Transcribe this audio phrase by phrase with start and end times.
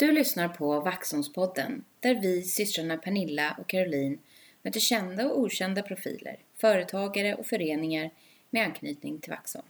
[0.00, 4.18] Du lyssnar på Vaxholmspodden där vi, systrarna Pernilla och Caroline,
[4.62, 8.10] möter kända och okända profiler, företagare och föreningar
[8.50, 9.66] med anknytning till Vaxholm.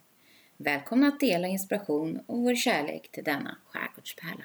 [0.56, 4.44] Välkomna att dela inspiration och vår kärlek till denna skärgårdspärla.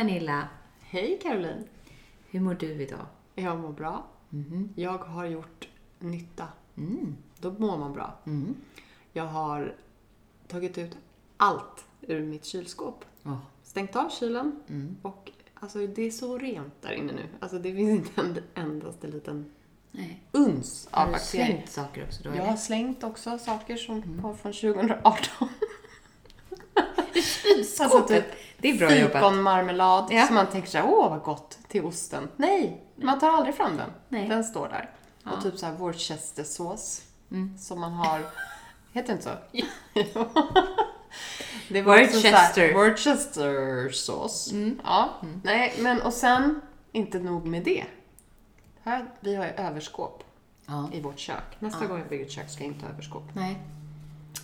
[0.00, 0.48] Pernilla!
[0.80, 1.64] Hej Caroline!
[2.30, 3.06] Hur mår du idag?
[3.34, 4.06] Jag mår bra.
[4.74, 5.68] Jag har gjort
[5.98, 6.48] nytta.
[7.40, 8.18] Då mår man bra.
[9.12, 9.74] Jag har
[10.48, 10.96] tagit ut
[11.36, 13.04] allt ur mitt kylskåp.
[13.24, 14.60] Åh, Stängt av kylen.
[15.02, 17.24] Och alltså, det är så rent där inne nu.
[17.40, 19.50] Alltså, det finns inte en endaste liten
[19.90, 20.22] nej.
[20.32, 21.46] uns Har av du bakterier.
[21.46, 22.30] slängt saker också då?
[22.36, 25.48] Jag har slängt också saker som kom från 2018.
[27.42, 27.80] Kylskåpet!
[27.92, 28.24] Alltså typ
[28.62, 28.88] det är bra.
[28.88, 30.26] Fikonmarmelad Ja.
[30.26, 32.28] som man tänker såhär, åh vad gott till osten.
[32.36, 33.90] Nej, man tar aldrig fram den.
[34.08, 34.28] Nej.
[34.28, 34.90] Den står där.
[35.24, 35.30] Ja.
[35.30, 37.02] Och typ såhär worcestersås
[37.58, 38.20] som man har,
[38.92, 39.30] heter det inte så?
[41.68, 42.20] det Worcester.
[42.30, 44.52] såhär, Worcestersås.
[44.84, 45.08] Ja,
[45.44, 46.60] nej men och sen,
[46.92, 47.84] inte nog med det.
[48.82, 50.24] Här, vi har ju överskåp
[50.66, 50.88] Ja.
[50.92, 51.56] i vårt kök.
[51.58, 53.22] Nästa gång jag bygger ett kök ska jag inte ha överskåp.
[53.34, 53.58] Nej.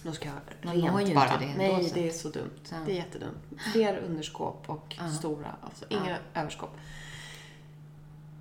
[0.06, 1.32] Då ska jag Man rent har ju bara.
[1.32, 2.50] inte det Nej, så det är så dumt.
[2.64, 2.74] Så.
[2.86, 3.38] Det är jättedumt.
[3.72, 6.76] Fler underskåp och stora, alltså inga överskåp.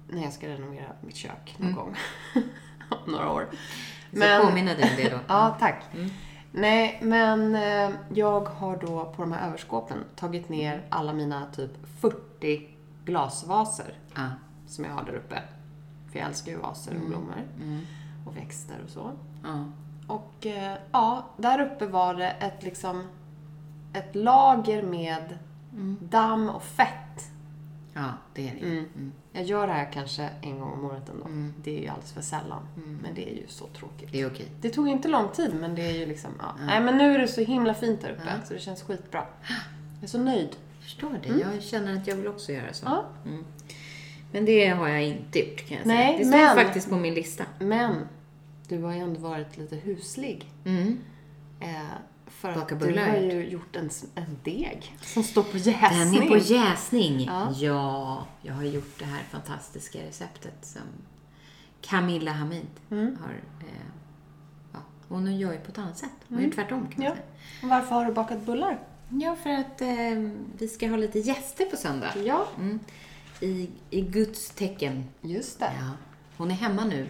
[0.09, 1.95] När jag ska renovera mitt kök någon gång.
[3.05, 3.47] Om några år.
[4.11, 4.41] Men...
[4.41, 5.19] Så påminner dig om det då.
[5.27, 5.83] Ja, tack.
[6.51, 11.71] Nej, men eh, jag har då på de här överskåpen tagit ner alla mina typ
[11.99, 12.67] 40
[13.05, 14.29] glasvaser Ja.
[14.67, 15.41] som jag har där uppe.
[16.11, 17.43] För jag älskar ju vaser och blommor.
[18.25, 19.11] Och växter och så.
[19.43, 19.65] Ja.
[20.07, 23.03] Och eh, ja, där uppe var det ett liksom
[23.93, 25.37] ett lager med
[25.99, 27.29] damm och fett.
[27.93, 28.79] ja, det är det ju.
[28.79, 29.11] Mm.
[29.31, 31.51] Jag gör det här kanske en gång om året ändå.
[31.63, 32.67] Det är ju alldeles för sällan.
[32.75, 34.09] Men det är ju så tråkigt.
[34.11, 34.47] Det är okej.
[34.61, 36.45] Det tog inte lång tid, men det är ju liksom, ja.
[36.65, 39.23] Nej, men nu är det så himla fint där uppe, så det känns skitbra.
[39.95, 40.49] Jag är så nöjd.
[40.75, 41.29] Jag förstår det.
[41.53, 42.85] Jag känner att jag vill också göra så.
[42.85, 43.03] Ja.
[44.31, 45.97] Men det har jag inte gjort kan jag säga.
[45.99, 47.43] Nej, det står men- faktiskt på min lista.
[47.59, 47.95] Men,
[48.69, 50.51] du har ju ändå varit lite huslig.
[50.65, 50.99] Mm.
[51.59, 51.67] Eh,
[52.27, 56.13] för Baka att du har ju gjort en, en deg som står på jäsning.
[56.13, 57.19] Den är på jäsning.
[57.25, 57.51] Ja.
[57.55, 58.25] Ja.
[58.41, 60.81] jag har gjort det här fantastiska receptet som
[61.81, 63.17] Camilla Hamid Mm.
[63.21, 63.29] har...
[63.67, 63.85] Eh,
[64.73, 66.09] ja, hon gör ju på ett annat sätt.
[66.29, 67.11] Hon gör tvärtom kan man Ja.
[67.13, 67.23] säga.
[67.63, 68.79] Och Varför har du bakat bullar?
[69.09, 72.13] Ja, för att eh, vi ska ha lite gäster på söndag.
[72.25, 72.79] Ja, Mm.
[73.41, 75.03] I, I Guds tecken.
[75.21, 75.71] just det.
[75.79, 75.89] Ja.
[76.37, 77.09] Hon är hemma nu.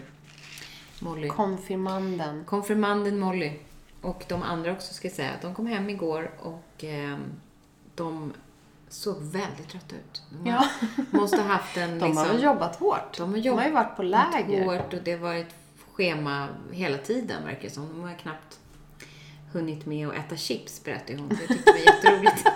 [1.00, 1.28] Molly.
[1.28, 2.44] Konfirmanden.
[2.44, 3.52] Konfirmanden Molly
[4.02, 5.30] och de andra också ska jag säga.
[5.42, 7.16] De kom hem igår och eh,
[7.94, 8.32] de
[8.88, 10.22] såg väldigt trötta ut.
[10.30, 10.64] De Ja.
[11.10, 13.16] måste ha haft en De har liksom, väl jobbat hårt?
[13.18, 14.64] de har jobbat ju varit på läger.
[14.64, 15.54] hårt och det har varit
[15.92, 17.88] schema hela tiden verkar det som.
[17.88, 18.58] De har knappt
[19.52, 21.28] hunnit med att äta chips berättade hon.
[21.28, 22.44] Det tyckte vi var jätteroligt.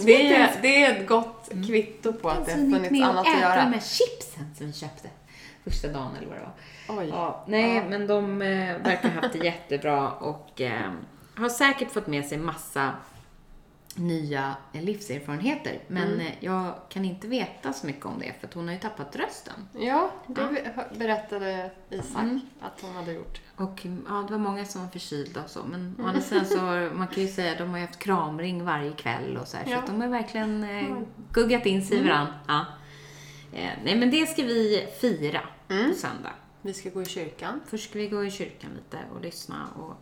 [0.00, 3.34] Det är, det är ett gott kvitto på att det har funnits med annat att
[3.34, 3.52] de göra.
[3.60, 5.08] här chipsen som vi köpte
[5.70, 6.98] första dagen eller vad det var.
[7.02, 7.08] Oj.
[7.08, 7.82] Ja, nej, Ja.
[7.88, 10.92] men de eh, verkar ha haft det jättebra och eh,
[11.36, 12.92] har säkert fått med sig massa
[13.94, 15.78] nya livserfarenheter.
[15.86, 16.20] Men Mm.
[16.20, 19.16] eh, jag kan inte veta så mycket om det för att hon har ju tappat
[19.16, 19.68] rösten.
[19.72, 22.22] Ja, det berättade Isak
[22.60, 23.40] att hon hade gjort.
[23.56, 25.60] Och ja, det var många som var förkylda och så.
[25.64, 26.56] Men å andra sidan så,
[26.94, 29.64] man kan ju säga att de har ju haft kramring varje kväll och så här.
[29.64, 29.78] Så Ja.
[29.78, 30.96] att de har verkligen eh,
[31.32, 32.34] guggat in sig i varandra.
[32.48, 32.64] Ja.
[33.52, 36.32] Eh, nej, men det ska vi fira på söndag.
[36.62, 37.60] Vi ska gå i kyrkan.
[37.66, 39.94] Först ska vi gå i kyrkan lite och lyssna och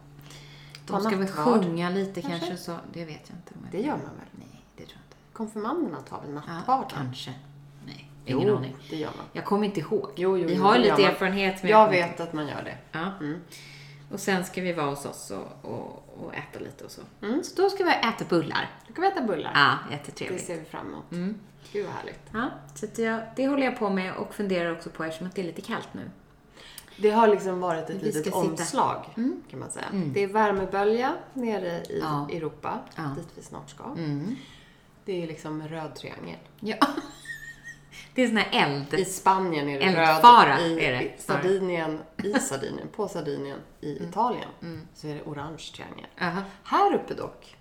[0.87, 2.57] de ska väl sjunga lite kanske.
[2.57, 2.79] så.
[2.93, 3.55] Det vet jag inte.
[3.55, 4.27] om jag- Det gör man väl?
[4.33, 5.17] Nej, det tror jag inte.
[5.33, 6.91] Konfirmanderna tar väl Ja, nattvarden?
[6.95, 7.33] kanske.
[7.87, 8.77] Nej, ingen jo, aning.
[8.91, 9.27] det gör man.
[9.33, 10.11] Jag kommer inte ihåg.
[10.17, 11.63] Jo, jo, vi har det lite erfarenhet.
[11.63, 12.79] men Jag kommer vet att man gör det.
[12.93, 13.13] Ja.
[13.21, 13.41] Mm.
[14.13, 17.01] Och sen ska vi vara hos oss och, och, och äta lite och så.
[17.23, 17.43] Mm.
[17.45, 18.71] Så då ska vi äta bullar.
[18.89, 19.53] Då kan vi äta bullar.
[19.55, 20.45] Ja, Det jättetrevligt.
[20.47, 21.13] ser vi fram emot.
[21.13, 21.35] Mm.
[21.73, 22.21] Gud vad härligt.
[22.33, 25.41] Ja, så jag, det håller jag på med och funderar också på eftersom att det
[25.43, 26.11] är lite kallt nu.
[26.99, 28.51] Det har liksom varit ett Vi litet sitta- Mm.
[28.51, 29.05] omslag,
[29.51, 29.87] kan man säga.
[29.93, 32.29] Det är värmebölja nere i Ja.
[32.33, 33.03] Europa, Ja.
[33.17, 33.85] dit vi snart ska.
[33.85, 34.37] Mm.
[35.05, 36.39] Det är liksom röd triangel.
[36.61, 36.77] Ja.
[38.15, 38.95] Det är sån här eld.
[38.95, 40.67] I Spanien är det Eldfara röd.
[40.71, 41.23] I, är det.
[41.23, 44.09] Sardinien, i Sardinien, på Sardinien, i Mm.
[44.11, 44.49] Italien,
[44.95, 46.07] så är det orange triangel.
[46.21, 46.43] Aha.
[46.65, 47.57] Här uppe dock,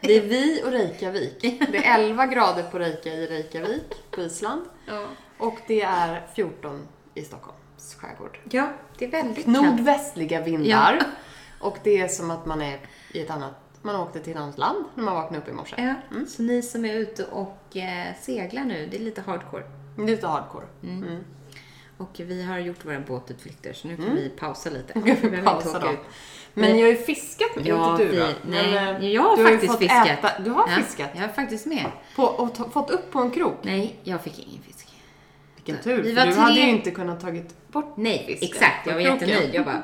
[0.00, 1.42] det är vi och Reykjavik.
[1.72, 4.62] Det är 11 grader på Reykja i Reykjavik, på Island.
[4.86, 5.04] Ja.
[5.38, 8.38] Och det är 14 i Stockholms skärgård.
[8.50, 9.62] ja, det är väldigt kallt.
[9.62, 11.02] Nordvästliga vindar.
[11.60, 12.78] Och det är som att man är
[13.12, 15.94] i ett annat Man åkte till någons land när man vaknade upp i morse.
[16.10, 19.64] Ja, så ni som är ute och eh, seglar nu, det är lite hardcore.
[19.98, 20.66] Lite hardcore.
[21.98, 24.92] Och vi har gjort våra båtutflykter, så nu får vi pausa lite.
[24.98, 25.92] Vi behöver inte Pausa åka då.
[25.92, 25.98] ut.
[26.54, 28.26] Men ni har ju fiskat mycket, Ja, inte du då?
[28.48, 30.06] nej, Men, jag har har faktiskt fått fiskat.
[30.08, 31.10] Äta, du har ja, fiskat?
[31.14, 31.86] Jag har faktiskt med.
[32.16, 33.56] På, och fått upp på en krok?
[33.62, 34.88] Nej, jag fick ingen fisk.
[35.56, 38.86] Vilken tur, Vi för du tre- hade ju inte kunnat tagit bort Nej, fisken exakt.
[38.86, 39.28] Jag var kroken.
[39.28, 39.54] jättenöjd.
[39.54, 39.82] Jag bara,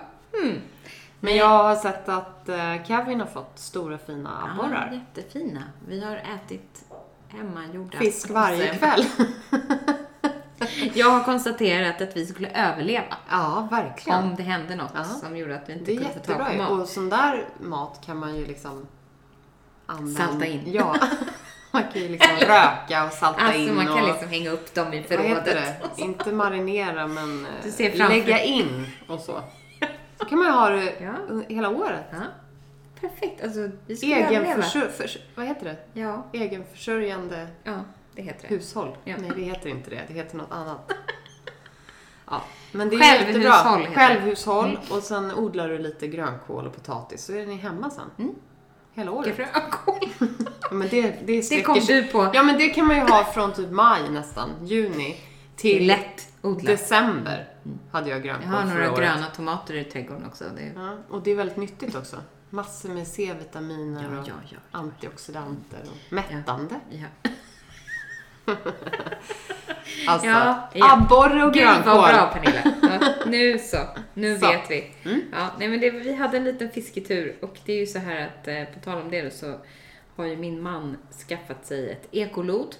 [1.20, 5.02] Men jag har sett att eh, Kevin har fått stora fina ja, abborrar.
[5.14, 5.62] jättefina.
[5.88, 6.84] Vi har ätit
[7.28, 9.04] hemmagjorda Fisk varje kväll.
[10.94, 13.16] Jag har konstaterat att vi skulle överleva.
[13.30, 14.18] ja, verkligen.
[14.24, 15.04] Om det hände något Ja.
[15.04, 16.58] som gjorde att vi inte Det är kunde få tag jättebra på ju.
[16.58, 16.70] mat.
[16.70, 18.86] Och sån där mat kan man ju liksom
[19.86, 20.20] använda.
[20.20, 20.60] Salta in.
[20.66, 20.96] Ja.
[21.74, 24.08] Man kan ju liksom röka och salta Alltså in man kan och...
[24.08, 25.44] liksom hänga upp dem i förrådet.
[25.44, 25.76] det?
[26.02, 27.46] Inte marinera men
[27.78, 29.42] eh, lägga in och så.
[30.18, 31.14] Så kan man ju ha det Ja.
[31.48, 32.04] hela året.
[32.10, 32.18] Ja.
[33.00, 33.44] Perfekt.
[33.44, 34.44] Alltså, vi skulle överleva.
[34.46, 34.88] Egenförsör...
[34.88, 35.18] Förs...
[35.34, 36.00] Vad heter det?
[36.00, 37.80] Ja, Egenförsörjande ja,
[38.14, 38.54] det heter det.
[38.54, 38.96] hushåll.
[39.04, 39.16] Ja.
[39.20, 40.02] Nej, det heter inte det.
[40.08, 40.92] Det heter något annat.
[42.30, 42.42] Ja,
[42.72, 43.76] men det är Självhushåll jättebra.
[43.78, 43.94] heter det.
[43.96, 44.78] Självhushåll.
[44.90, 48.04] Och sen odlar du lite grönkål och potatis så är ni hemma sen.
[48.18, 48.34] Mm.
[48.92, 49.36] Hela året.
[49.36, 50.08] Grönkål.
[50.70, 52.30] Ja, men det, det, Det kom du på.
[52.34, 55.16] Ja, men det kan man ju ha från typ maj nästan, juni,
[55.56, 56.66] till Lätt odlat.
[56.66, 57.48] december
[57.90, 58.98] hade jag Jag grönkål har förra några året.
[59.00, 60.44] gröna tomater i trädgården också.
[60.56, 60.72] Det...
[60.76, 62.16] Ja, och det är väldigt nyttigt också.
[62.50, 66.80] Massor med C-vitaminer Ja, och antioxidanter och mättande.
[68.44, 68.56] Ja.
[70.06, 70.92] Alltså, Ja, ja.
[70.92, 72.12] abborre och Gud vad grönkål.
[72.12, 72.62] bra Pernilla.
[72.82, 73.76] Ja, nu så.
[74.14, 74.46] Nu Så.
[74.46, 74.90] vet vi.
[75.32, 78.20] Ja, nej, men det, vi hade en liten fisketur och det är ju så här
[78.26, 79.54] att eh, på tal om det då, så
[80.16, 80.96] har ju min man
[81.28, 82.76] skaffat sig ett ekolod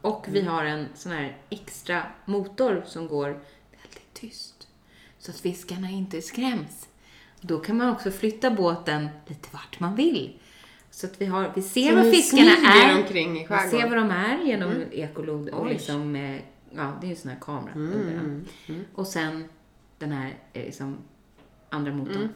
[0.00, 3.26] och vi har en sån här extra motor som går
[3.82, 4.68] väldigt tyst
[5.18, 6.88] så att fiskarna inte skräms.
[7.40, 10.38] Då kan man också flytta båten lite vart man vill.
[10.90, 12.98] Så att vi, har, vi ser Så ni fiskarna är.
[13.02, 13.70] omkring i Vi skärgården?
[13.80, 15.72] ser var de är genom ekolod och Oj.
[15.72, 16.36] liksom, eh,
[16.70, 18.46] ja det är ju en sån här kamera under den.
[18.94, 19.44] Och sen
[19.98, 20.98] den här eh, liksom,
[21.70, 22.28] andra motorn.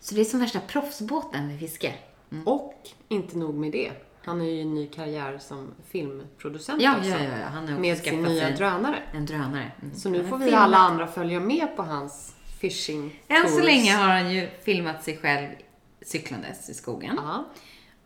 [0.00, 1.94] Så det är som värsta proffsbåten med fiske.
[2.44, 2.74] Och
[3.08, 3.92] inte nog med det.
[4.24, 7.08] Han är ju en ny karriär som filmproducent Ja, också.
[7.10, 7.46] ja, ja, ja.
[7.46, 8.98] Han har Med sin nya sig drönare.
[9.12, 9.72] en drönare.
[9.82, 9.94] Mm.
[9.94, 13.62] Så nu får har vi filmat- alla andra följa med på hans fishing Än så
[13.62, 15.48] länge har han ju filmat sig själv
[16.04, 17.14] cyklandes i skogen.
[17.22, 17.44] Ja.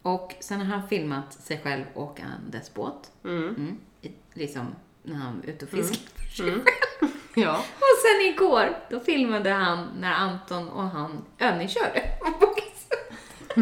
[0.02, 3.10] Och sen har han filmat sig själv åkandes båt.
[3.24, 3.78] Mm.
[4.02, 4.66] I- Liksom
[5.02, 6.60] när han är ute och fiskar för sig själv.
[7.34, 7.56] ja.
[7.58, 12.02] Och sen igår, då filmade han när Anton och han övningskörde.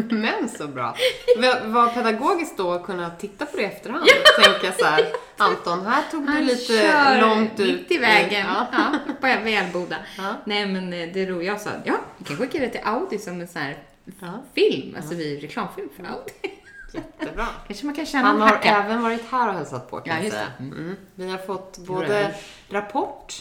[0.09, 0.95] Men så bra.
[1.37, 5.05] Va- Var pedagogiskt då att kunna titta på det i efterhand och tänka så här,
[5.37, 7.79] Anton, här tog du Han lite långt ut.
[7.79, 8.45] mitt i vägen.
[8.47, 8.67] Ja.
[8.71, 8.99] Ja.
[9.21, 9.95] på Välboda.
[10.17, 10.33] Ja.
[10.45, 13.41] Nej men eh, det roliga, jag sa, ja, vi kan skicka det till Audi som
[13.41, 13.77] en sån här
[14.19, 14.43] Ja.
[14.53, 16.31] film, alltså vi reklamfilm för Audi.
[16.93, 17.47] Jättebra.
[17.67, 18.83] Kanske man kan tjäna Han har hacka.
[18.83, 20.47] även varit här och hälsat på kan Ja, jag säga.
[20.57, 20.63] det.
[20.63, 20.95] Mm.
[21.15, 22.35] Vi har fått både
[22.69, 23.33] rapport,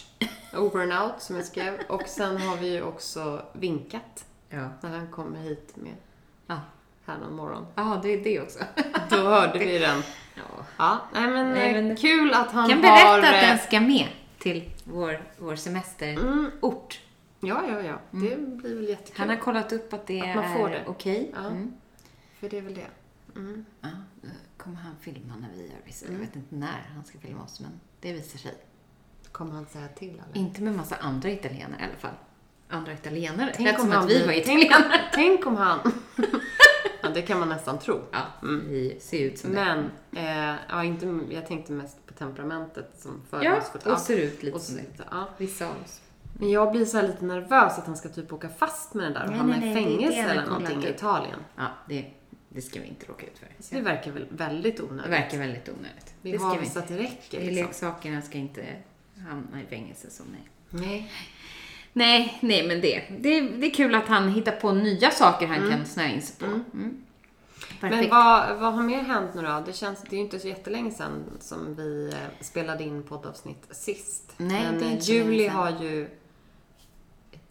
[0.57, 4.69] over and out som jag skrev, och sen har vi ju också vinkat Ja.
[4.81, 5.93] när han kommer hit med
[6.47, 6.61] Ja.
[7.07, 7.67] här någon morgon.
[7.75, 8.59] ja, det är det också.
[9.11, 10.03] Då hörde vi den.
[10.35, 10.43] Ja.
[10.77, 12.83] Ja, nej men, Nej, men- kul att han kan har...
[12.83, 14.07] berätta att eh, den ska med
[14.39, 17.01] till vår, vår semesterort.
[17.47, 17.99] Ja, ja, ja.
[18.11, 19.15] Det blir väl jättekul.
[19.19, 21.31] Han har kollat upp att det Att man får är okej.
[21.35, 21.47] Ja.
[21.47, 21.73] Mm.
[22.41, 22.87] För det är väl det.
[23.37, 23.65] Mm.
[23.81, 23.89] Ja,
[24.23, 26.07] då kommer han filma när vi gör vissa.
[26.13, 28.55] Jag vet inte när han ska filma oss, men det visar sig.
[29.33, 30.41] Kommer han säga till eller?
[30.41, 32.15] Inte med massa andra italienare i alla fall.
[32.69, 33.53] Andra italienare.
[33.57, 35.00] Tänk Lät om som han att vi var italienare.
[35.12, 35.79] tänk om han...
[37.03, 38.00] ja, det kan man nästan tro.
[38.12, 38.23] Ja,
[38.69, 39.57] vi ser ut som det.
[39.57, 39.91] Men,
[40.53, 43.87] eh, ja, inte, jag tänkte mest på temperamentet som Ja, fördomsfullt.
[43.87, 44.83] och ser ut lite och som det.
[45.11, 45.29] ja.
[45.38, 46.00] Vissa av oss.
[46.38, 49.12] Men jag blir så här lite nervös att han ska typ åka fast med den
[49.12, 50.88] där och Nej, hamna i det det fängelse eller någonting i.
[50.88, 51.38] Italien.
[51.57, 52.05] Ja, det,
[52.49, 53.49] det ska vi inte råka ut för.
[53.61, 55.12] Så det verkar väl väldigt Det onödigt.
[55.12, 56.14] verkar väldigt onödigt.
[56.23, 56.78] Vi det har ska vi så inte.
[56.78, 57.55] att det räcker liksom.
[57.66, 58.64] Leksakerna ska inte
[59.28, 60.49] hamna i fängelse som nej.
[60.71, 61.12] Nej.
[61.93, 63.02] Nej, nej men det.
[63.21, 63.40] det.
[63.40, 66.45] Det är kul att han hittar på nya saker han kan snöa in sig på.
[66.47, 67.02] Mm.
[67.81, 68.11] Men Perfekt.
[68.11, 69.62] vad, vad har mer hänt nu då?
[69.66, 73.66] Det känns, det är ju inte så jättelänge sedan som vi eh, spelade in poddavsnitt
[73.71, 74.33] sist.
[74.37, 76.09] Nej, Men det är inte juli har ju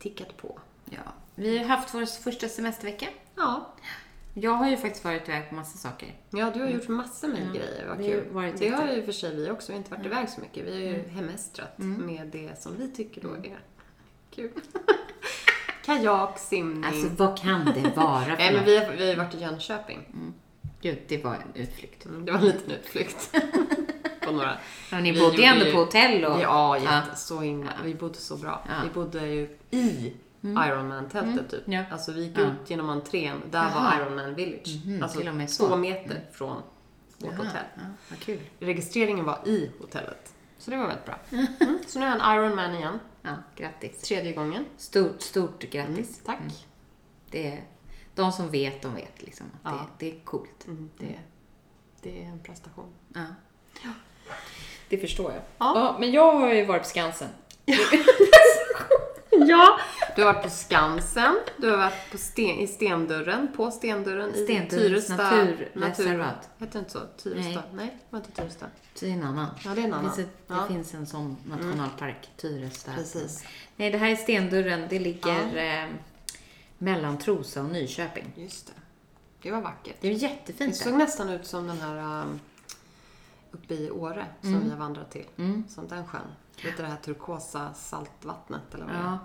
[0.05, 0.59] tickat på.
[0.89, 0.99] Ja.
[1.35, 3.07] Vi har haft vår första semestervecka.
[3.35, 3.73] Ja.
[4.33, 6.13] Jag har ju faktiskt varit iväg på massa saker.
[6.29, 7.85] Ja, du har gjort massor med grejer.
[7.87, 8.29] Vad det har kul.
[8.33, 9.71] varit det har ju för sig vi också.
[9.71, 10.65] Vi har inte varit iväg så mycket.
[10.65, 13.59] Vi har ju hemestrat med det som vi tycker då är
[14.31, 14.51] kul.
[15.85, 16.83] Kajak, simning.
[16.85, 20.33] Alltså vad kan det vara för Nej, men vi har, vi har varit i Jönköping.
[20.81, 22.05] Gud, det var en utflykt.
[22.05, 23.29] Mm, Det var en liten utflykt.
[24.25, 24.57] på några.
[24.91, 26.41] Ja, ni bodde ju ändå på hotell och...
[26.41, 27.71] Ja, jätte, så himla.
[27.83, 28.63] Vi bodde så bra.
[28.67, 28.73] Ja.
[28.83, 31.61] Vi bodde ju i Ironman-tältet typ.
[31.65, 31.83] Ja.
[31.91, 32.41] Alltså vi gick Ja.
[32.43, 33.97] ut genom entrén, där Jaha.
[33.97, 34.81] var Ironman Village.
[34.85, 35.21] Mhm, Alltså.
[35.21, 35.47] Mm.
[35.47, 36.55] två meter från
[37.17, 37.65] vårt Jaha, hotell.
[37.75, 38.39] Ja, vad kul.
[38.59, 40.33] Registreringen var i hotellet.
[40.57, 41.15] Så det var väldigt bra.
[41.31, 41.79] Mm.
[41.87, 42.99] Så nu är jag en Ironman igen.
[43.21, 44.01] Ja, grattis.
[44.01, 44.65] Tredje gången.
[44.77, 45.97] Stort, stort grattis.
[45.97, 46.39] Mm, tack.
[46.39, 46.51] Mm.
[47.29, 47.63] Det är,
[48.15, 49.45] de som vet, de vet liksom.
[49.63, 49.87] Att Ja.
[49.99, 50.67] det, det är coolt.
[50.67, 51.19] Mm, det,
[52.01, 52.93] det är en prestation.
[53.13, 53.21] Ja.
[54.89, 55.41] Det förstår jag.
[55.57, 55.95] Ja.
[55.99, 57.29] men jag har ju varit på Skansen.
[59.47, 59.79] Ja,
[60.15, 64.43] du har varit på Skansen, du har varit på sten, i Stendörren, på Stendörren i
[64.43, 66.49] Stendörrens Tyresta naturreservat.
[66.59, 66.99] Heter det inte så?
[67.23, 67.63] Tyresta?
[67.73, 68.65] Nej, det var inte Tyresta.
[68.99, 69.47] Det är en annan.
[69.65, 70.13] Ja, det är en Det, annan.
[70.15, 70.67] finns, ett, det Ja.
[70.67, 72.91] finns en sån nationalpark, Tyresta.
[72.95, 73.43] Precis.
[73.75, 74.87] Nej, det här är Stendörren.
[74.89, 75.89] Det ligger eh,
[76.77, 78.25] mellan Trosa och Nyköping.
[78.35, 78.73] Just det.
[79.41, 79.95] Det var vackert.
[80.01, 80.97] Det är Det jättefint såg där.
[80.97, 82.39] nästan ut som den här um,
[83.55, 85.25] uppe i Åre som vi har vandrat till.
[85.37, 85.63] Mm.
[85.69, 86.21] Som den sjön.
[86.63, 89.03] Lite det här turkosa saltvattnet eller vad det är.
[89.03, 89.19] Ja,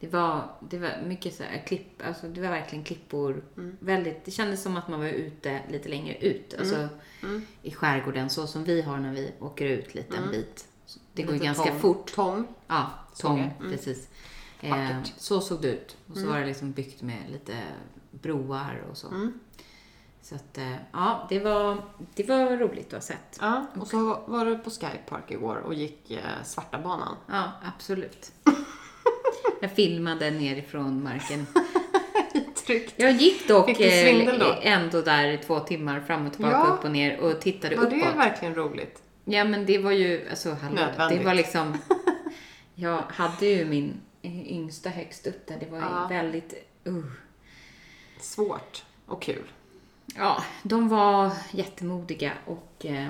[0.00, 3.44] det var, det var mycket så här klipp, alltså det var verkligen klippor.
[3.56, 3.76] Mm.
[3.80, 6.88] Väldigt, det kändes som att man var ute lite längre ut, alltså
[7.22, 7.46] Mm.
[7.62, 10.68] i skärgården, så som vi har när vi åker ut lite en bit.
[11.12, 11.80] Det går Lite ganska tång.
[11.80, 12.12] fort.
[12.14, 12.46] Tång.
[12.66, 13.38] Ja, tång.
[13.60, 13.70] Mm.
[13.72, 14.08] precis.
[14.60, 14.90] Eh.
[14.90, 15.02] Mm.
[15.16, 15.96] så såg det ut.
[16.10, 17.54] Och så var det liksom byggt med lite
[18.10, 19.30] broar och så.
[20.22, 21.76] Så att, eh, ja, det var,
[22.14, 23.38] det var roligt att ha sett.
[23.40, 27.16] Ja, och så var du på Skypark igår och gick eh, Svarta banan.
[27.28, 28.32] Ja, absolut.
[29.60, 31.46] Jag filmade nerifrån marken.
[32.66, 32.94] Tryggt.
[32.96, 36.74] Jag gick dock eh, ändå där i två timmar fram och tillbaka, Ja.
[36.74, 37.98] upp och ner och tittade Var uppåt.
[38.00, 39.02] det verkligen roligt?
[39.24, 41.18] Ja, men det var ju, alltså hallå, Nödvändigt.
[41.18, 41.78] det var liksom,
[42.74, 45.56] jag hade ju min yngsta högst upp där.
[45.60, 46.06] Det var ju Ja.
[46.08, 46.54] väldigt,
[46.88, 47.04] uh.
[48.20, 49.44] Svårt och kul.
[50.16, 53.08] Ja, de var jättemodiga och eh,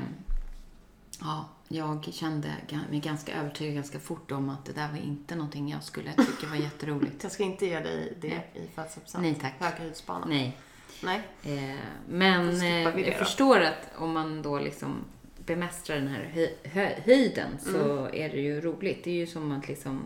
[1.20, 2.54] ja, jag kände
[2.90, 6.46] mig ganska övertygad ganska fort om att det där var inte någonting jag skulle tycka
[6.46, 7.16] var jätteroligt.
[7.22, 8.50] Jag ska inte ge dig det Nej.
[8.54, 9.22] i födelsedagspresent.
[9.22, 9.54] Nej, tack.
[9.58, 10.26] Höghöjdsbana.
[10.26, 10.56] Nej.
[11.02, 11.22] Nej.
[11.42, 11.78] Eh,
[12.08, 15.04] men eh, jag förstår att om man då liksom
[15.46, 18.14] bemästrar den här hö hö höjden så Mm.
[18.14, 19.04] är det ju roligt.
[19.04, 20.00] Det är ju som att liksom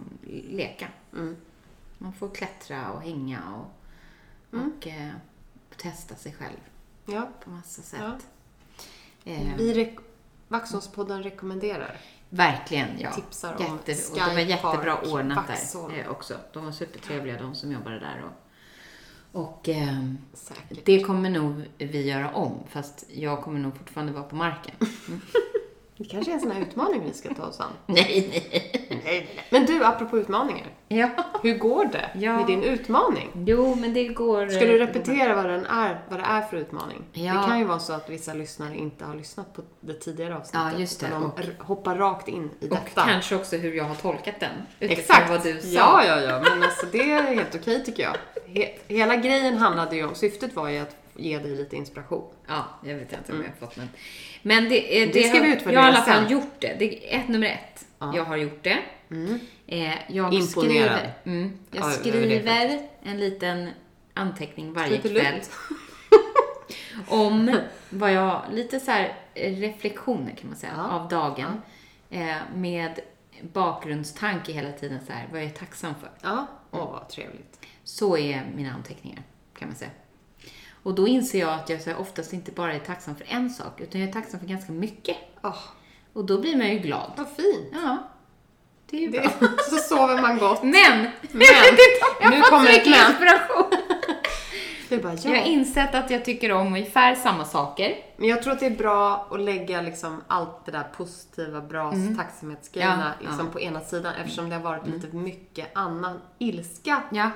[0.51, 0.89] leka.
[1.13, 1.37] Mm.
[1.99, 3.71] Man får klättra och hänga och,
[4.57, 4.73] Mm.
[4.79, 5.11] och eh,
[5.77, 6.57] testa sig själv
[7.07, 7.29] Ja.
[7.45, 8.01] på massa sätt.
[9.25, 9.33] Ja.
[9.33, 9.99] Eh, Vi rek-
[10.49, 11.97] Vaxholmspodden rekommenderar.
[12.29, 13.13] Verkligen, ja.
[13.13, 15.95] Tipsar om Jätte, och var Sky jättebra Park, ordnat Vaxholm.
[15.95, 16.35] där eh, också.
[16.53, 18.25] De var supertrevliga de som jobbade där.
[19.33, 19.69] Och, och
[20.33, 20.85] Säkert.
[20.85, 24.75] det kommer nog vi göra om, fast jag kommer nog fortfarande vara på marken.
[25.97, 27.67] Det kanske är en sån här utmaning vi ska ta oss an.
[27.87, 29.01] nej, nej.
[29.05, 30.67] Nej, Men du, apropå utmaningar.
[30.89, 31.09] Ja.
[31.43, 32.37] Hur går det Ja.
[32.37, 33.31] med din utmaning?
[33.47, 34.49] Jo, men det går...
[34.49, 37.03] Ska du repetera vad, den är, vad det är för utmaning?
[37.13, 37.33] Ja.
[37.33, 40.61] Det kan ju vara så att vissa lyssnare inte har lyssnat på det tidigare avsnittet.
[40.75, 41.07] Ja, just det.
[41.11, 43.05] de Och- hoppar rakt in i Och detta.
[43.05, 44.51] kanske också hur jag har tolkat den.
[44.81, 45.31] Utifrån Exakt.
[45.31, 45.69] vad du sa.
[45.69, 46.41] Ja, ja, ja.
[46.51, 48.17] Men alltså det är helt okej tycker jag.
[48.47, 52.33] He- hela grejen handlade ju om, syftet var ju att ge dig lite inspiration.
[52.47, 53.89] Ja, jag vet inte om jag har fått men.
[54.43, 56.77] Men det, eh, Det ska har, vi utvärdera Jag har i alla fall gjort det.
[56.79, 57.87] Det är ett nummer ett.
[57.99, 58.13] Ja.
[58.17, 58.79] Jag har gjort det.
[59.67, 60.49] Eh, jag Imponerad.
[60.51, 63.71] skriver, mm, jag Ja, det skriver en liten
[64.15, 65.41] anteckning varje Lite kväll.
[67.09, 67.59] om
[67.91, 70.89] vad jag, lite så här eh, reflektioner kan man säga, Ja.
[70.91, 71.63] av dagen.
[72.11, 73.01] Eh, med
[73.53, 76.11] bakgrundstanke hela tiden så här, vad jag är tacksam för.
[76.23, 77.61] Ja, åh vad trevligt.
[77.85, 79.23] Så är mina anteckningar,
[79.59, 79.91] kan man säga.
[80.85, 83.51] Och då inser jag att jag så här, oftast inte bara är tacksam för en
[83.51, 85.17] sak, utan jag är tacksam för ganska mycket.
[85.43, 85.59] Åh,
[86.13, 87.13] Och då blir man ju glad.
[87.17, 87.69] vad fint.
[87.73, 87.99] Ja,
[88.91, 89.49] det är ju Det, bra.
[89.71, 90.63] så sover man gott.
[90.63, 90.73] Men!
[91.33, 91.43] Men,
[92.21, 93.11] jag nu kommer ett men.
[93.11, 93.65] inspiration.
[94.89, 95.43] Du bara, Jag har ja.
[95.43, 97.95] insett att jag tycker om ungefär samma saker.
[98.17, 101.93] Men jag tror att det är bra att lägga liksom allt det där positiva, bra
[102.19, 103.53] tacksamhetsgrejerna Ja, liksom ja.
[103.53, 107.31] på ena sidan eftersom det har varit lite mycket annan ilska Ja.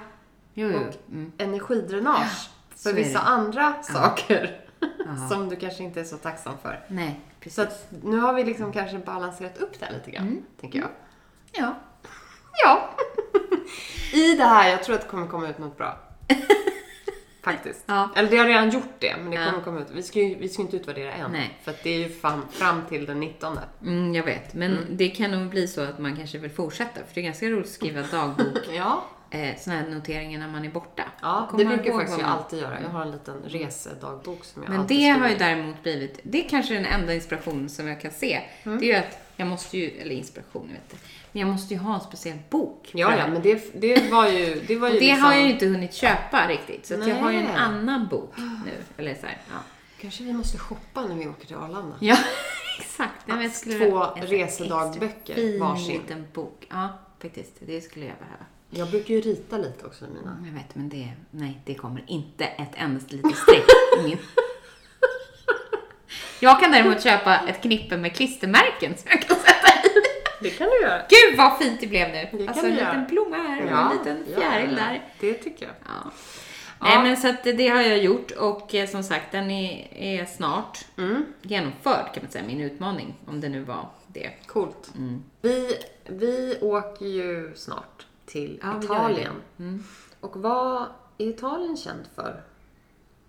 [0.54, 0.78] Jo, jo.
[0.78, 1.32] och Mm.
[1.38, 2.50] energidränage
[2.82, 5.28] för vissa andra saker Ja.
[5.30, 6.84] som du kanske inte är så tacksam för.
[6.88, 7.54] Nej, precis.
[7.54, 10.88] Så att nu har vi liksom kanske balanserat upp det här lite grann, tänker jag.
[11.52, 11.74] Ja.
[12.64, 12.90] Ja.
[14.12, 15.98] I det här, jag tror att det kommer komma ut något bra.
[17.44, 17.82] Faktiskt.
[17.86, 18.10] Ja.
[18.16, 19.50] Eller det har redan gjort det, men det Ja.
[19.50, 19.86] kommer komma ut.
[19.92, 21.30] Vi ska ju vi ska inte utvärdera än.
[21.32, 21.58] Nej.
[21.64, 23.58] För att det är ju fram, fram till den 19.
[23.82, 24.54] Mm, jag vet.
[24.54, 27.00] Men det kan nog bli så att man kanske vill fortsätta.
[27.06, 28.58] För det är ganska roligt att skriva dagbok.
[28.76, 29.04] Ja.
[29.30, 31.02] Eh, såna här noteringar när man är borta.
[31.22, 32.80] Ja, det brukar jag faktiskt jag alltid göra.
[32.82, 36.44] Jag har en liten resedagbok som jag Men alltid det har ju däremot blivit, det
[36.44, 38.40] är kanske den enda inspiration som jag kan se.
[38.62, 38.78] Mm.
[38.78, 41.04] Det är ju att jag måste ju, eller inspiration, vet inte.
[41.32, 42.90] Men jag måste ju ha en speciell bok.
[42.94, 44.62] Ja, ja, men det, det var ju...
[44.66, 46.86] Det, var ju det liksom, har jag ju inte hunnit köpa riktigt.
[46.86, 48.72] Så jag har ju en annan bok nu.
[48.96, 49.58] Eller så här, ja.
[50.00, 51.96] Kanske vi måste shoppa när vi åker till Arlanda.
[52.00, 52.16] Ja,
[52.78, 53.26] exakt.
[53.26, 56.00] Nej, Två resedagböcker, extra fin varsin.
[56.00, 56.66] liten bok.
[56.70, 57.52] Ja, faktiskt.
[57.60, 58.44] Det skulle jag behöva.
[58.70, 60.42] Jag brukar ju rita lite också i mina.
[60.46, 63.64] Jag vet, men det, nej, det kommer inte ett endaste litet streck
[63.98, 64.18] i min.
[66.40, 69.90] Jag kan däremot köpa ett knippe med klistermärken som jag kan sätta i.
[70.42, 71.02] Det kan du göra.
[71.08, 72.26] Gud vad fint det blev nu!
[72.38, 72.88] kan alltså en göra.
[72.92, 75.02] liten blomma här och en liten fjäril där.
[75.20, 75.74] Det tycker jag.
[75.84, 76.10] Ja.
[76.80, 76.86] Ja.
[76.86, 80.24] Nej men så att det har jag gjort och eh, som sagt den är, är
[80.24, 81.24] snart Mm.
[81.42, 83.14] genomförd kan man säga, min utmaning.
[83.26, 84.30] Om det nu var det.
[84.46, 84.90] Coolt.
[84.98, 85.22] Mm.
[85.42, 85.74] Vi,
[86.06, 89.42] vi åker ju snart till Ja, Italien.
[89.58, 89.84] Mm.
[90.20, 90.82] Och vad
[91.18, 92.42] är Italien känd för?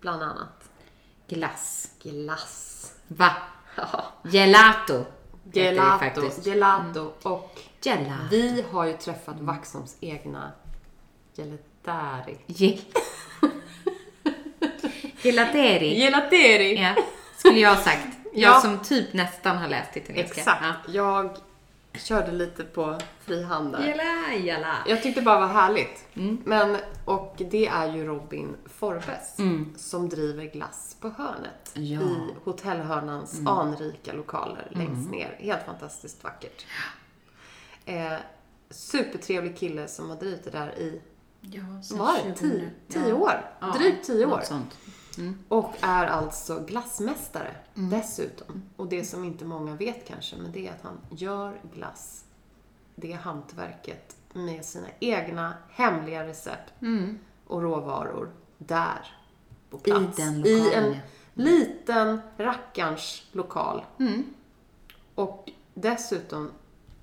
[0.00, 0.70] Bland annat
[1.28, 1.90] Glass.
[2.02, 2.92] glass.
[3.08, 3.30] Va?
[3.76, 4.04] Ja.
[4.24, 5.04] Gelato.
[5.52, 8.24] Gelato, gelato och Gelato.
[8.30, 10.52] vi har ju träffat Vaxholms egna
[11.34, 12.38] gelatari.
[12.46, 12.80] Ge-
[15.22, 15.94] Gelateri.
[16.00, 16.74] Gelateri!
[16.82, 16.94] Ja,
[17.36, 18.06] skulle jag ha sagt.
[18.34, 18.60] Jag Ja.
[18.60, 20.40] som typ nästan har läst italienska.
[20.40, 20.64] Exakt.
[20.88, 21.36] Jag
[21.94, 23.86] körde lite på fri hand där.
[23.88, 24.76] Jalla, jalla.
[24.86, 26.04] Jag tyckte bara det var härligt.
[26.14, 26.42] Mm.
[26.44, 29.74] Men, och det är ju Robin Forbes Mm.
[29.76, 32.00] som driver glass på hörnet Ja.
[32.00, 35.36] i hotellhörnans anrika lokaler längst ner.
[35.40, 36.66] Helt fantastiskt vackert.
[37.84, 38.12] Eh,
[38.70, 41.00] supertrevlig kille som har drivit det där i,
[41.40, 41.62] Ja,
[41.96, 42.34] var det, 20.
[42.34, 43.50] tio, tio år?
[43.60, 44.30] Ja, Drygt tio år.
[44.30, 44.78] något sånt.
[45.20, 45.38] Mm.
[45.48, 48.62] Och är alltså glassmästare dessutom.
[48.76, 52.24] Och det som inte många vet kanske, men det är att han gör glass,
[52.94, 57.18] det hantverket, med sina egna hemliga recept Mm.
[57.46, 59.16] och råvaror där.
[59.70, 60.16] På plats.
[60.16, 61.00] den I lokalen, en ja.
[61.34, 63.84] liten rackarns lokal.
[63.98, 64.24] Mm.
[65.14, 66.50] Och dessutom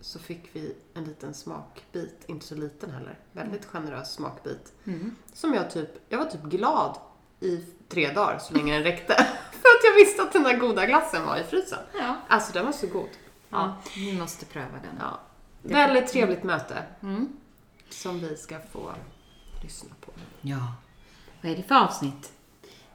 [0.01, 4.73] så fick vi en liten smakbit, inte så liten heller, väldigt generös smakbit.
[4.85, 5.15] Mm.
[5.33, 6.97] Som jag typ, jag var typ glad
[7.39, 9.13] i tre dagar så länge den räckte.
[9.51, 11.79] För att jag visste att den där goda glassen var i frysen.
[11.99, 12.15] Ja.
[12.27, 13.09] Alltså den var så god.
[13.49, 14.95] ja, ni måste pröva den.
[14.99, 15.19] Ja.
[15.61, 17.29] Väldigt trevligt möte Mm.
[17.89, 18.91] som vi ska få
[19.63, 20.11] lyssna på.
[20.41, 20.73] Ja.
[21.41, 22.31] Vad är det för avsnitt?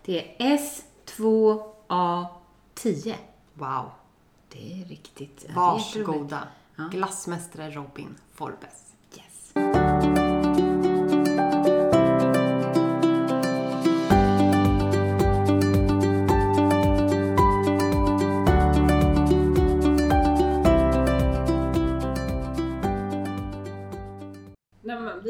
[0.05, 3.15] Det är S2A10.
[3.55, 3.91] Wow.
[4.49, 5.47] Det är riktigt.
[5.55, 6.49] Varsågoda.
[6.77, 6.85] Ja.
[6.93, 8.92] Glassmästare Robin Forbes.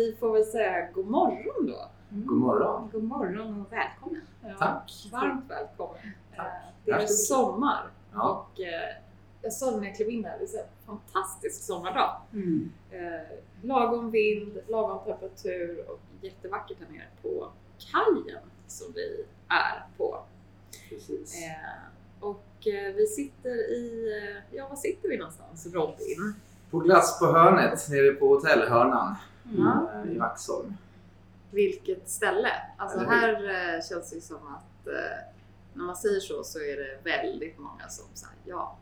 [0.03, 1.89] Vi får väl säga god morgon då.
[2.11, 2.91] God morgon.
[2.93, 4.21] God morgon och välkommen.
[4.43, 5.09] Ja, Tack.
[5.13, 5.99] Varmt välkommen.
[6.37, 6.47] Tack.
[6.47, 6.53] Eh,
[6.85, 8.47] Det är sommar Ja.
[8.55, 8.97] och eh,
[9.43, 12.17] jag sa det när jag klev in här, det är här fantastisk sommardag.
[12.91, 20.19] Eh, lagom vind, lagom temperatur och jättevackert här nere på kajen som vi är på.
[20.89, 21.35] Precis.
[22.21, 22.43] Och
[22.97, 24.13] vi sitter i,
[24.51, 26.35] ja var sitter vi någonstans Robin?
[26.71, 30.75] På Glass på hörnet nere på hotellhörnan Eh, i Vaxholm.
[31.51, 32.51] Vilket ställe!
[32.77, 34.93] Alltså här eh, känns det som att eh,
[35.75, 38.77] när man säger så så är det väldigt många som säger ja.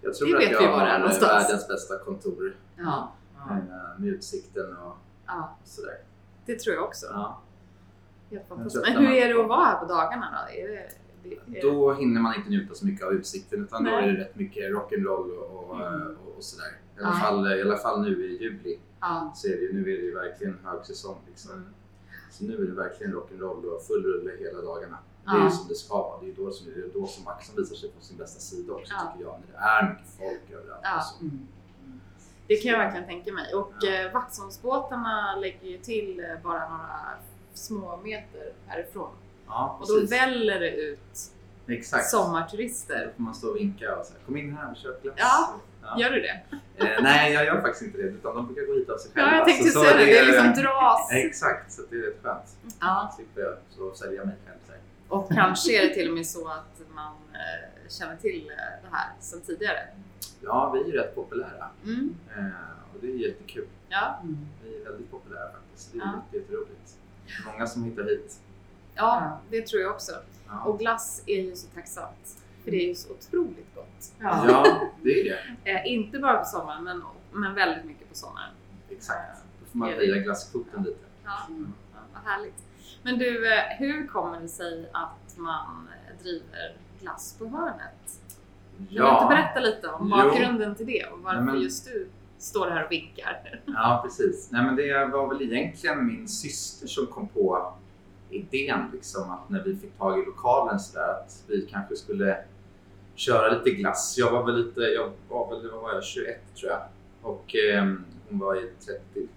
[0.00, 3.12] Jag tror Vi att vet jag ju var det är har världens bästa kontor Ja,
[3.50, 5.96] eh, med utsikten och ja sådär.
[6.46, 7.06] det tror jag också.
[7.06, 7.40] Ja.
[8.30, 10.54] Jag Men hur är det att vara här på dagarna då?
[10.60, 10.88] Är det,
[11.22, 14.08] det, är, Då hinner man inte njuta så mycket av utsikten utan då Nej.
[14.08, 16.16] är det rätt mycket rock'n'roll och, och, Mm.
[16.16, 16.72] och, och sådär.
[17.00, 19.32] I alla, fall, I alla fall nu i juli ja.
[19.36, 21.16] så är det ju, nu är det ju verkligen högsäsong.
[21.28, 21.52] Liksom.
[21.52, 21.64] Mm.
[22.30, 24.98] Så nu är det verkligen rock'n'roll och full rulle hela dagarna.
[25.24, 26.20] Det är ju som det ska vara.
[26.20, 28.72] Det är då som, det är då som Vaxholm visar sig på sin bästa sida
[28.72, 29.40] också tycker jag.
[29.40, 30.80] När det är mycket folk överallt.
[30.84, 30.96] Ja.
[30.98, 31.24] och så.
[32.46, 33.54] Det kan jag verkligen tänka mig.
[33.54, 33.88] Och Ja.
[34.06, 36.90] eh, Vaxholmsbåtarna lägger ju till eh, bara några
[37.54, 39.10] små meter härifrån.
[39.46, 41.32] Ja, Och då väller det ut
[41.68, 42.10] Exakt.
[42.10, 43.06] sommarturister.
[43.06, 45.14] Då får man stå och vinka och säga kom in här och köp glass.
[45.18, 45.54] Ja.
[45.82, 45.96] Ja.
[46.00, 46.40] Gör du det?
[46.76, 48.04] Eh, nej, jag gör faktiskt inte det.
[48.08, 49.36] Utan de brukar gå hit av sig Ja, själva.
[49.36, 50.04] jag tänkte Så- så säga det.
[50.04, 51.08] Det är liksom dras.
[51.12, 52.56] Exakt, så det är rätt skönt.
[52.80, 53.12] Ja.
[53.16, 54.56] Slipper jag så sälja mig själv.
[54.66, 54.72] Så.
[55.16, 58.96] Och kanske är det till och med så att man eh, känner till eh, det
[58.96, 59.78] här sedan tidigare.
[60.40, 61.68] Ja, vi är ju rätt populära.
[61.84, 62.14] Mm.
[62.36, 62.44] Eh,
[62.94, 63.66] och det är jättekul.
[63.88, 64.22] Ja.
[64.64, 65.92] Vi är väldigt populära faktiskt.
[65.92, 66.22] Det är Ja.
[66.32, 66.38] ja.
[66.38, 66.96] jätteroligt.
[67.46, 68.36] Många som hittar hit.
[68.94, 70.12] ja, det tror jag också.
[70.48, 72.41] Ja, Och glass är ju så tacksamt.
[72.64, 74.12] För det är ju så otroligt gott.
[74.18, 75.38] ja det är det.
[75.70, 78.50] Eh, inte bara på sommaren, men, men väldigt mycket på sommaren.
[78.90, 79.42] Exakt.
[79.60, 80.98] Då får man höja glasskvoten lite.
[81.24, 82.54] Ja, ja, vad härligt.
[83.02, 88.20] Men du, eh, hur kommer det sig att man eh, driver glass på hörnet?
[88.76, 90.16] Kan du inte berätta lite om Jo.
[90.16, 93.60] bakgrunden till det och varför Nej, men- just du står här och vinkar?
[93.66, 94.48] Ja, precis.
[94.52, 97.72] Nej, men det var väl egentligen min syster som kom på
[98.30, 102.44] idén liksom att när vi fick tag i lokalen så där att vi kanske skulle
[103.22, 104.14] köra lite glass.
[104.18, 106.80] Jag var väl lite, jag var väl, vad var jag, 21 tror jag
[107.22, 108.70] och ehm, hon var i
[109.14, 109.28] 30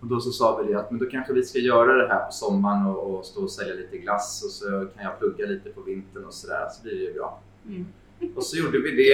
[0.00, 2.26] Och då så sa vi det att men då kanske vi ska göra det här
[2.26, 5.70] på sommaren och, och stå och sälja lite glass och så kan jag plugga lite
[5.70, 7.40] på vintern och sådär så blir det ju bra.
[7.66, 7.86] Mm.
[8.34, 9.12] Och så gjorde vi det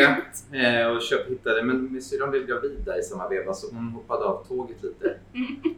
[0.59, 3.89] eh, och köp, hittade, men min syrra blev gravid där i samma veva så hon
[3.89, 5.17] hoppade av tåget lite.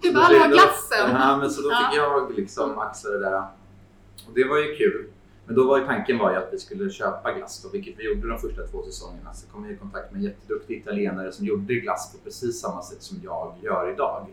[0.03, 1.11] Du Så bara, alla glassen!
[1.11, 2.21] Ja, men så då fick Ja.
[2.29, 3.43] jag liksom axla det där.
[4.29, 5.07] Och det var ju kul.
[5.47, 8.05] Men då var ju tanken var ju att vi skulle köpa glass då, vilket vi
[8.05, 9.35] gjorde de första två säsongerna.
[9.35, 12.83] Så kom jag i kontakt med en jätteduktig italienare som gjorde glass på precis samma
[12.83, 14.27] sätt som jag gör idag.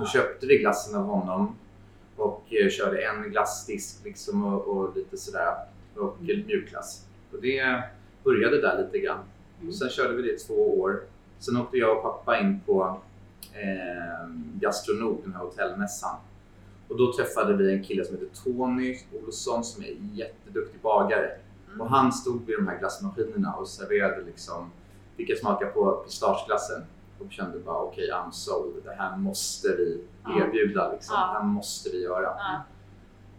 [0.00, 1.56] Då köpte vi glassen av honom
[2.16, 5.54] och eh, körde en glassdisk liksom och, och lite sådär
[5.96, 7.06] och mjukglass.
[7.32, 7.82] Och det
[8.24, 9.18] började där lite grann.
[9.68, 11.02] Och sen körde vi det i två år.
[11.38, 13.00] Sen åkte jag och pappa in på
[13.52, 16.16] eh, Gastronod, den här hotellmässan.
[16.94, 21.30] Och då träffade vi en kille som heter Tony Olsson som är en jätteduktig bagare.
[21.78, 24.70] Och han stod vid de här glassmaskinerna och serverade liksom,
[25.16, 26.84] fick jag smaka på pistageglassen
[27.18, 28.74] och kände bara okej, I'm sold.
[28.84, 30.04] Det här måste vi
[30.40, 31.14] erbjuda liksom.
[31.18, 31.26] Ja.
[31.26, 32.22] Det här måste vi göra.
[32.22, 32.62] Ja.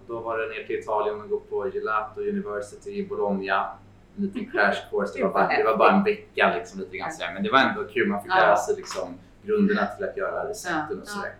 [0.02, 3.72] Och då var det ner till Italien och gå på Gelato University i Bologna.
[4.18, 5.18] En liten crash course.
[5.18, 7.32] Det var bara, det var bara en vecka liksom, lite grann sådär.
[7.34, 8.08] Men det var ändå kul.
[8.08, 11.36] Man fick lära sig liksom, grunderna till att göra recepten och sådär.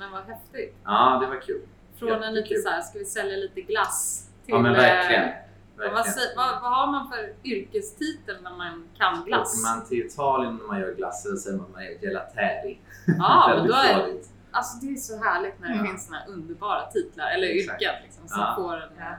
[0.00, 0.76] Men vad häftigt.
[0.84, 1.60] Ja, det var kul.
[1.98, 2.62] Från en lite Jättekul.
[2.62, 4.28] så här, ska vi sälja lite glass?
[4.44, 5.24] Till, Ja, men verkligen.
[5.24, 5.30] eh,
[5.76, 6.14] Vad, verkligen.
[6.14, 9.54] säger- vad, vad har man för yrkestitel när man kan glass?
[9.64, 12.78] Åker man till Italien när man gör glass så säger man att man är gelateri.
[13.18, 14.28] Ja, men då är, fånigt.
[14.50, 15.84] alltså det är så härligt när det Ja.
[15.84, 17.82] finns såna här underbara titlar, eller Exakt.
[17.82, 18.54] yrken liksom, som Ja.
[18.56, 19.14] får en Ja.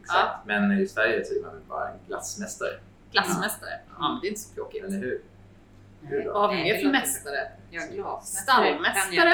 [0.00, 0.46] Exakt.
[0.46, 2.70] Men i Sverige är man bara en glassmästare.
[3.12, 3.70] glassmästare.
[3.98, 4.08] Ja.
[4.12, 4.84] men det är inte så tråkigt.
[4.84, 5.20] Eller hur?
[6.26, 7.48] Vad har vi Nej, mer det för mästare?
[7.96, 8.20] Ja.
[8.24, 9.32] Stallmästare?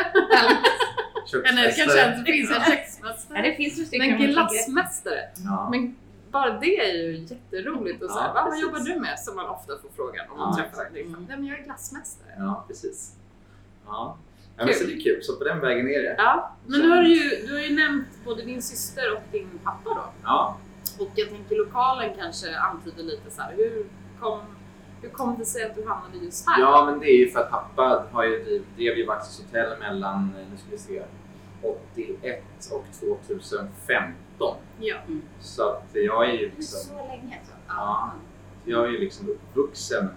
[1.44, 3.42] Eller det kanske ens finns en Ja, köksmästare?
[3.42, 4.18] det finns ju stycken.
[4.18, 5.20] Men glassmästare?
[5.44, 5.68] Ja.
[5.70, 5.96] Men
[6.30, 8.44] bara det är ju jätteroligt att Ja, säga.
[8.44, 9.18] Vad jobbar du med?
[9.18, 11.26] Som man ofta får frågan om man Ja, träffar liksom.
[11.30, 12.28] Ja, men jag är glassmästare.
[12.38, 13.12] ja, precis.
[13.86, 14.16] Ja.
[14.56, 15.22] Ja, men så det är kul.
[15.22, 16.14] Så på den vägen är det.
[16.18, 19.58] Ja, men nu har du ju, du har ju nämnt både din syster och din
[19.64, 20.04] pappa då.
[20.24, 20.56] Ja.
[20.98, 23.86] Och jag tänker lokalen kanske antyder lite så här, hur
[24.20, 24.40] kom,
[25.04, 26.60] hur kom det sig att du hamnade just här?
[26.60, 29.78] Ja, men det är ju för att pappa har ju driv, drev ju Vaxhus hotell
[29.80, 31.02] mellan, eh, nu ska vi se,
[31.94, 34.56] 81 och 2015.
[34.80, 34.96] Ja.
[35.40, 37.52] Så att jag är ju liksom, Så länge så.
[37.68, 38.12] Ja.
[38.64, 40.08] jag är ju liksom uppvuxen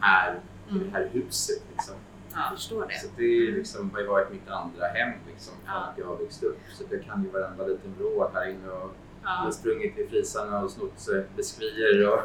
[0.00, 0.84] här i Mm.
[0.84, 1.94] det här huset liksom.
[2.34, 2.98] Jag förstår det.
[2.98, 5.72] Så det är ju liksom, har ju varit mitt andra hem liksom, Ja.
[5.72, 6.58] att jag har växt upp.
[6.78, 8.90] Så det kan ju varenda liten vrå här inne och
[9.22, 9.52] jag har Ja.
[9.52, 12.20] sprungit i frisarna och snott biskvier och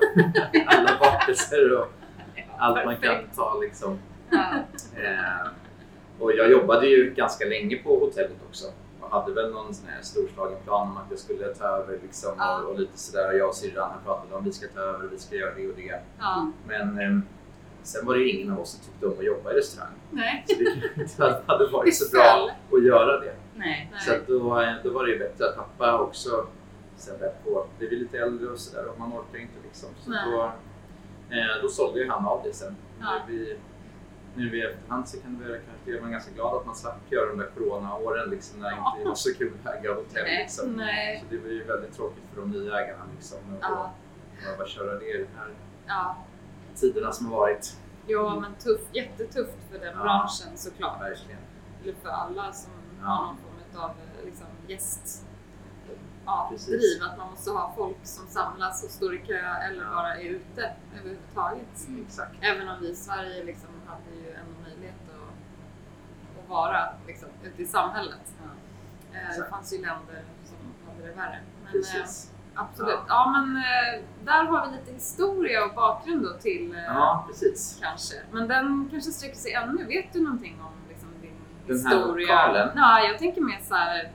[0.68, 1.88] alla bakelser och
[2.58, 4.00] allt man kan ta liksom.
[4.98, 5.48] Eh,
[6.20, 8.66] och jag jobbade ju ganska länge på hotellet också
[9.02, 12.32] och hade väl någon sån här storslagen plan om att jag skulle ta över liksom
[12.38, 12.60] Ja.
[12.62, 13.28] och, och lite sådär.
[13.32, 15.68] Och jag och syrran pratat om att vi ska ta över, vi ska göra det
[15.68, 16.00] och det.
[16.20, 16.52] Ja.
[16.68, 17.20] Men eh,
[17.84, 19.94] sen var det ju ingen av oss som tyckte om att jobba i restaurang.
[20.12, 20.46] Nej.
[21.08, 23.34] Så det hade varit så bra att göra det.
[23.56, 23.90] Nej.
[23.92, 24.02] Nej.
[24.02, 26.46] Så då, eh, då var det ju bättre att pappa också
[26.98, 29.90] sen på, blev vi lite äldre och sådär och man orkar inte liksom.
[30.04, 30.32] Så Nej.
[30.32, 30.52] då,
[31.62, 32.76] då sålde ju han av det sen.
[33.00, 33.22] Ja.
[33.28, 33.58] Nu, vi,
[34.36, 37.30] nu i efterhand så kan det väl kanske man ganska glad att man slapp göra
[37.30, 38.94] de där coronaåren liksom när det Ja.
[38.98, 40.72] inte var så kul att äga hotell liksom.
[40.74, 41.20] Nej.
[41.30, 43.38] Så det var ju väldigt tråkigt för de nya ägarna liksom.
[43.54, 43.92] Och, Ja.
[44.58, 45.50] bara köra det i de här
[45.88, 46.18] Ja.
[46.76, 47.78] tiderna som har varit.
[48.08, 50.04] ja, men tuff, jättetufft för den Ja.
[50.04, 51.02] branschen såklart.
[51.02, 51.40] Verkligen.
[51.84, 53.08] Eller för alla som Ja.
[53.08, 55.26] har någon form av eh, liksom, gäst
[56.26, 57.04] ja, driv.
[57.12, 59.34] Att man måste ha folk som samlas och står i kö
[59.70, 59.90] eller Ja.
[59.96, 61.88] bara är ute överhuvudtaget.
[62.08, 62.32] Exakt.
[62.42, 67.62] Även om vi i Sverige liksom hade ju ändå möjlighet att, att vara liksom, ute
[67.62, 68.34] i samhället.
[69.14, 70.58] Eh, Det fanns ju länder som
[70.88, 71.40] hade det värre.
[71.64, 72.08] Men, eh,
[72.56, 73.00] absolut.
[73.08, 73.30] Ja.
[73.32, 77.80] men eh, där har vi lite historia och bakgrund då till eh, Ja, precis.
[77.82, 78.16] kanske.
[78.32, 79.84] Men den kanske sträcker sig ännu.
[79.86, 81.32] Vet du någonting om liksom, din
[81.68, 82.28] Den här historia?
[82.28, 82.70] lokalen?
[82.76, 84.12] Nej, jag tänker mer så här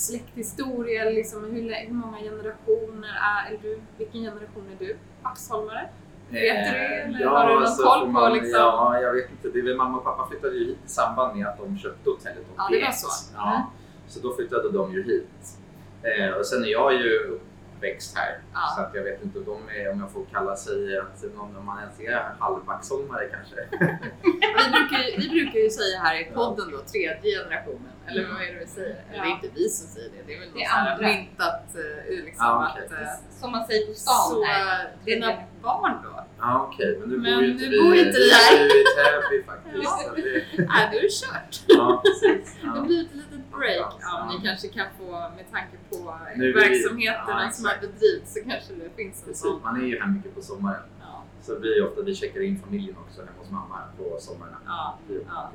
[0.00, 3.80] släkthistoria, liksom, hur, hur många generationer är, är du?
[3.98, 4.96] Vilken generation är du?
[5.22, 5.88] Vaxholmare?
[6.28, 9.48] Vet du det, eller har du någon alltså, koll på liksom- Ja, jag vet inte.
[9.60, 12.38] Det är mamma och pappa flyttade ju hit i samband med att de köpte hotellet
[12.38, 12.54] 81.
[12.56, 13.32] Ja, det var så.
[13.36, 13.62] Ja, Mm.
[14.08, 15.58] Så då flyttade de ju hit.
[16.02, 18.38] Eh, och sen är jag ju uppväxt här.
[18.52, 18.60] Ja.
[18.76, 21.56] Så att jag vet inte om, de är, om jag får kalla sig att någon,
[21.56, 23.56] om man ens är halvvaxholmare kanske.
[24.22, 27.92] Vi brukar, ju, vi brukar ju säga här i podden då, tredje generationen.
[28.10, 28.96] Eller vad är det vi säger?
[29.08, 29.22] Eller Ja.
[29.22, 31.06] det är inte vi som säger det, det är väl Det något är andra.
[31.08, 31.62] myntat
[32.08, 32.86] liksom Ja, okej.
[32.86, 32.92] att...
[32.92, 34.84] eh, Som man säger på stan så här.
[34.84, 35.28] eh, dina
[35.62, 36.24] barn då?
[36.42, 38.52] Ja okej, men nu Men bor ju inte vi, bor inte vi här.
[38.58, 39.84] Vi bor i Täby faktiskt.
[39.84, 40.12] Ja.
[40.16, 40.22] Det,
[40.72, 41.52] Nej, nu är det kört.
[41.66, 42.56] ja, precis.
[42.62, 42.80] Det Ja.
[42.82, 43.76] blir ett litet break.
[43.78, 44.30] Ja, Ja.
[44.32, 45.96] Ni kanske kan få, med tanke på
[46.36, 49.60] Nu är vi- verksamheterna ja, som har bedrivits, så kanske det finns en Precis, sån.
[49.62, 50.82] man är ju här mycket på sommaren.
[51.00, 54.56] Ja, Så ju ofta, vi checkar in familjen också hemma hos mamma på sommarna.
[54.66, 55.50] ja, Vi Ja.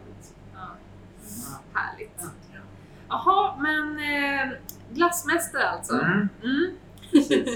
[1.25, 1.79] Ja.
[1.79, 2.21] Härligt.
[3.09, 4.57] Jaha, men eh,
[4.93, 5.93] glassmästare alltså.
[5.93, 6.75] Mm, Mm.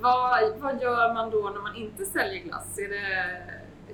[0.00, 2.78] vad, vad gör man då när man inte säljer glass?
[2.78, 3.36] Är det,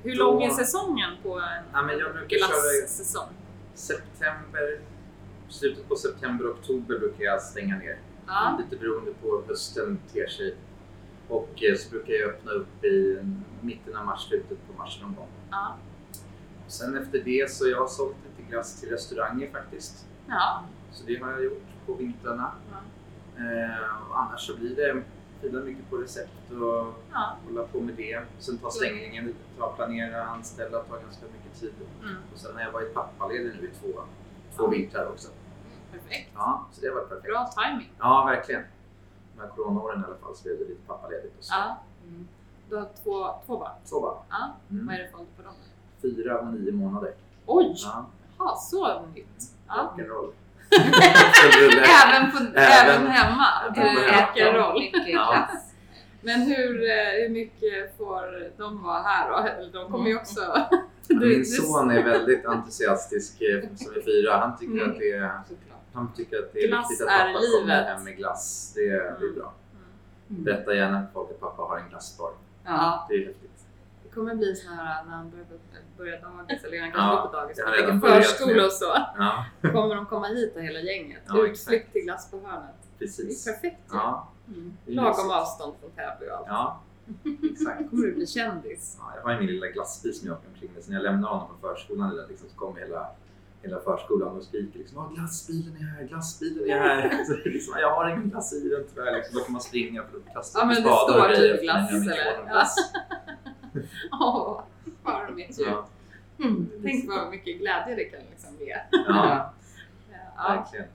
[0.02, 3.28] hur Då- lång är säsongen på en Ja, men jag brukar köra glassäsong?
[3.74, 4.80] september,
[5.48, 7.98] slutet på september, oktober brukar jag stänga ner.
[8.26, 8.58] Ja.
[8.58, 10.56] Lite beroende på hur hösten ter sig.
[11.28, 13.18] Och eh, så brukar jag öppna upp i
[13.60, 15.28] mitten av mars, slutet på mars någon gång.
[15.50, 15.76] Ja.
[16.70, 20.06] Sen efter det så jag har sålt lite glass till restauranger faktiskt.
[20.28, 20.64] ja.
[20.92, 22.52] Så det har jag gjort på vintrarna.
[22.70, 22.78] Ja.
[23.44, 25.02] Eh, och annars så blir det
[25.40, 27.37] fila mycket på recept och ja.
[27.46, 28.22] hålla på med det.
[28.38, 31.72] Sen tar stängningen lite, ta planera, anställa, tar ganska mycket tid.
[32.02, 32.16] Mm.
[32.35, 34.00] Och sen har jag varit pappaledig nu i två,
[34.56, 35.28] två vintrar också.
[35.92, 36.30] Perfekt.
[36.35, 37.33] Ja, så det har varit perfekt.
[37.33, 37.92] Bra timing.
[37.98, 38.62] Ja, verkligen.
[39.35, 41.38] De här coronaåren i alla fall så blev det lite pappaledigt.
[41.38, 41.54] Och så.
[41.54, 41.76] Ja.
[42.68, 43.72] Du har två, två barn?
[43.85, 44.16] Så bara.
[44.30, 44.56] Ja.
[44.70, 44.87] Mm.
[44.87, 45.54] Vad är det för ålder på dem?
[46.02, 47.12] Fyra och nio månader.
[47.46, 47.74] Oj!
[47.76, 48.06] Ja,
[48.38, 49.26] Jaha, så nytt.
[49.68, 49.94] Ja.
[49.96, 50.32] rock'n'roll.
[52.04, 53.46] Även, på, även, Även- hemma?
[53.74, 54.90] Rock'n'roll?
[55.06, 55.48] Ja.
[56.22, 59.78] Men hur, eh, hur mycket får de vara här då?
[59.78, 60.40] De kommer ju också...
[61.08, 64.36] Min son är väldigt entusiastisk eh, som är fyra.
[64.36, 64.90] Han tycker Mm.
[64.90, 65.30] att det är,
[65.92, 68.72] han tycker att det är Glass viktigt att pappa kommer hem med glass.
[68.74, 69.52] Det, är- det är bra.
[70.30, 70.44] Mm.
[70.44, 72.30] Berätta gärna för folk att pappa har en glassbar.
[72.64, 73.06] Ja.
[73.08, 73.49] Det är häftigt.
[74.11, 75.46] Det kommer bli så här när han börjar,
[75.99, 78.73] börjar dagis, eller han Ja, kanske går på dagis, det och tänker börjat förskola och
[78.73, 78.85] så.
[79.18, 81.23] Ja, kommer de komma hit och hela gänget.
[81.29, 82.75] Ja, Utflykt till glass på hörnet.
[82.99, 83.46] Det precis.
[83.46, 83.96] är perfekt ju.
[83.96, 84.77] Ja, Mm.
[84.87, 86.46] det Lagom avstånd från Täby och allt.
[86.49, 86.81] Ja,
[87.53, 87.90] exakt.
[87.90, 88.96] kommer du bli kändis.
[89.01, 90.85] Ja, jag har ju min lilla glassbil som jag åker omkring med.
[90.85, 93.07] Så när jag lämnar honom på förskolan eller liksom, så kommer hela,
[93.62, 97.25] hela förskolan och skriker liksom "Åh, glassbilen är här, glassbilen är här.
[97.27, 99.16] Så det liksom, jag har ingen glass i den tyvärr.
[99.16, 101.90] Liksom, då kan man springa att kasta Ja, men det spadar och står typ glass,
[101.92, 102.44] eller?
[102.49, 102.66] Ja.
[104.12, 104.61] Åh,
[105.02, 105.68] bara mitt ljud.
[105.68, 105.87] Ja,
[106.44, 106.70] Mm.
[106.83, 108.76] Tänk vad mycket glädje det kan liksom ge.
[108.90, 109.52] ja,
[110.37, 110.48] Ja.
[110.48, 110.87] verkligen.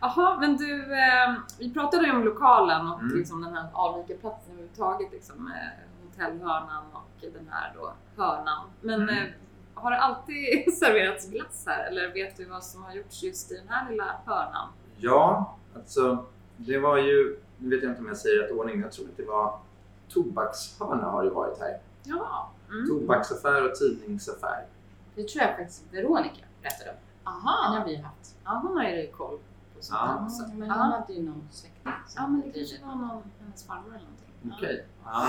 [0.00, 3.16] Jaha, men du, eh, vi pratade ju om lokalen och Mm.
[3.18, 8.66] liksom den här anrika platsen överhuvudtaget, liksom, eh, hotellhörnan och den här då hörnan.
[8.80, 9.16] Men Mm.
[9.26, 9.30] eh,
[9.74, 13.54] har det alltid serverats glass här eller vet du vad som har gjorts just i
[13.56, 14.68] den här lilla hörnan?
[14.96, 16.24] Ja, alltså
[16.56, 19.16] det var ju, nu vet jag inte om jag säger rätt ordning, jag tror att
[19.16, 19.58] det var
[20.08, 21.78] tobakshörna har ju varit här.
[22.06, 22.50] Ja.
[22.70, 22.88] Mm.
[22.88, 24.66] Tobaksaffär och tidningsaffär.
[25.14, 26.96] Det tror jag faktiskt Veronica berättade om.
[27.24, 28.34] Den har Aha, vi haft.
[28.44, 29.38] ja, hon har ju koll
[29.76, 30.24] på sånt Ja.
[30.26, 30.42] också.
[30.54, 33.98] Men hon hade ju någon släkting Ja, men det kanske var någon, hennes farmor eller
[33.98, 34.52] någonting.
[34.58, 34.86] Okej.
[35.04, 35.28] Ja,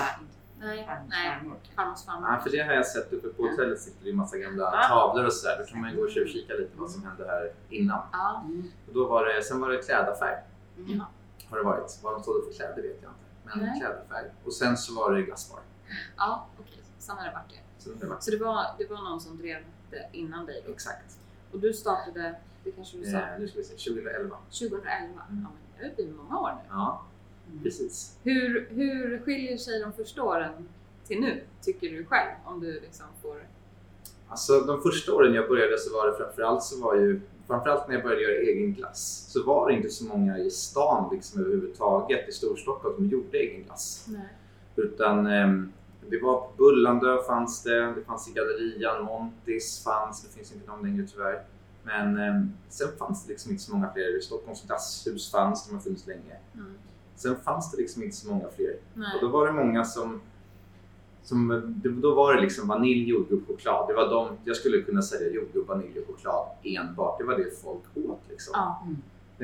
[0.60, 1.38] Nej, farmors nej.
[1.40, 1.56] farmor.
[1.76, 2.28] Farmors farmor.
[2.28, 4.88] Ja, för det har jag sett uppe på hotellet sitter det ju massa gamla Ja.
[4.88, 5.56] tavlor och sådär.
[5.58, 8.00] Då kan man ju gå och tjuvkika lite vad som hände här innan.
[8.12, 8.42] Ja.
[8.44, 8.70] Mm.
[8.88, 10.42] Och då var det, sen var det klädaffär.
[10.76, 11.02] Mm.
[11.50, 11.98] Har det varit.
[12.02, 13.24] Vad de stod för kläder vet jag inte.
[13.44, 13.80] Men Nej.
[13.80, 14.30] klädaffär.
[14.44, 15.60] Och sen så var det glassbar.
[16.16, 16.82] Ja, okej.
[16.98, 17.82] Sen har det varit det.
[17.82, 17.90] Så
[18.30, 19.58] det var det var, någon som drev
[19.90, 20.72] det innan dig då?
[20.72, 21.18] exakt.
[21.52, 24.36] Och du startade, det kanske du sa, Eh, nu ska vi se, 2011.
[24.50, 24.88] 2011?
[25.16, 25.46] Ja, men
[25.76, 26.68] det har ju blivit många år nu.
[26.70, 27.02] Ja,
[27.50, 27.62] Mm.
[27.62, 28.16] precis.
[28.22, 30.68] Hur, hur skiljer sig de första åren
[31.06, 32.30] till nu, tycker du själv?
[32.44, 33.42] Om du liksom får...
[34.28, 37.94] Alltså de första åren jag började så var det framförallt så var ju Framförallt när
[37.94, 42.28] jag började göra egen glass så var det inte så många i stan liksom överhuvudtaget
[42.28, 44.06] i Storstockholm som gjorde egen glass.
[44.08, 44.28] Nej.
[44.76, 45.72] Utan ehm,
[46.10, 50.66] det var på Bullandö fanns det, det fanns i Gallerian, Montis fanns, det finns inte
[50.70, 51.42] någon längre tyvärr.
[51.82, 54.20] Men ehm, sen fanns det liksom inte så många fler.
[54.20, 56.36] Stockholms glasshus fanns, de har funnits länge.
[56.54, 56.72] Mm.
[57.16, 58.76] Sen fanns det liksom inte så många fler.
[58.94, 59.08] Nej.
[59.14, 60.20] Och då var det många som,
[61.22, 63.88] som det- då var det liksom vanilj, jordgubb, choklad.
[63.88, 67.18] Det var de, jag skulle kunna sälja jordgubb, vanilj och choklad enbart.
[67.18, 68.52] Det var det folk åt liksom.
[68.54, 68.86] Ja.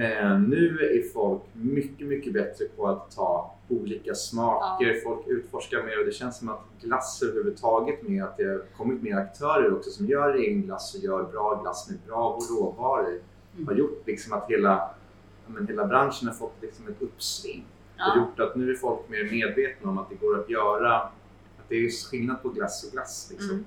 [0.03, 5.01] Eh, nu är folk mycket, mycket bättre på att ta olika smaker.
[5.05, 9.03] Folk utforskar mer och det känns som att glass överhuvudtaget med att det har kommit
[9.03, 13.21] mer aktörer också som gör egen glass och gör bra glass med bra råvaror
[13.57, 13.67] Mm.
[13.67, 14.69] har gjort liksom att hela,
[15.47, 17.65] ja, men hela branschen har fått liksom ett uppsving.
[17.97, 18.23] Det har Ja.
[18.23, 21.13] gjort att nu är folk mer medvetna om att det går att göra, att
[21.69, 23.29] det är skillnad på glass och glass.
[23.31, 23.51] Liksom.
[23.51, 23.65] Mm.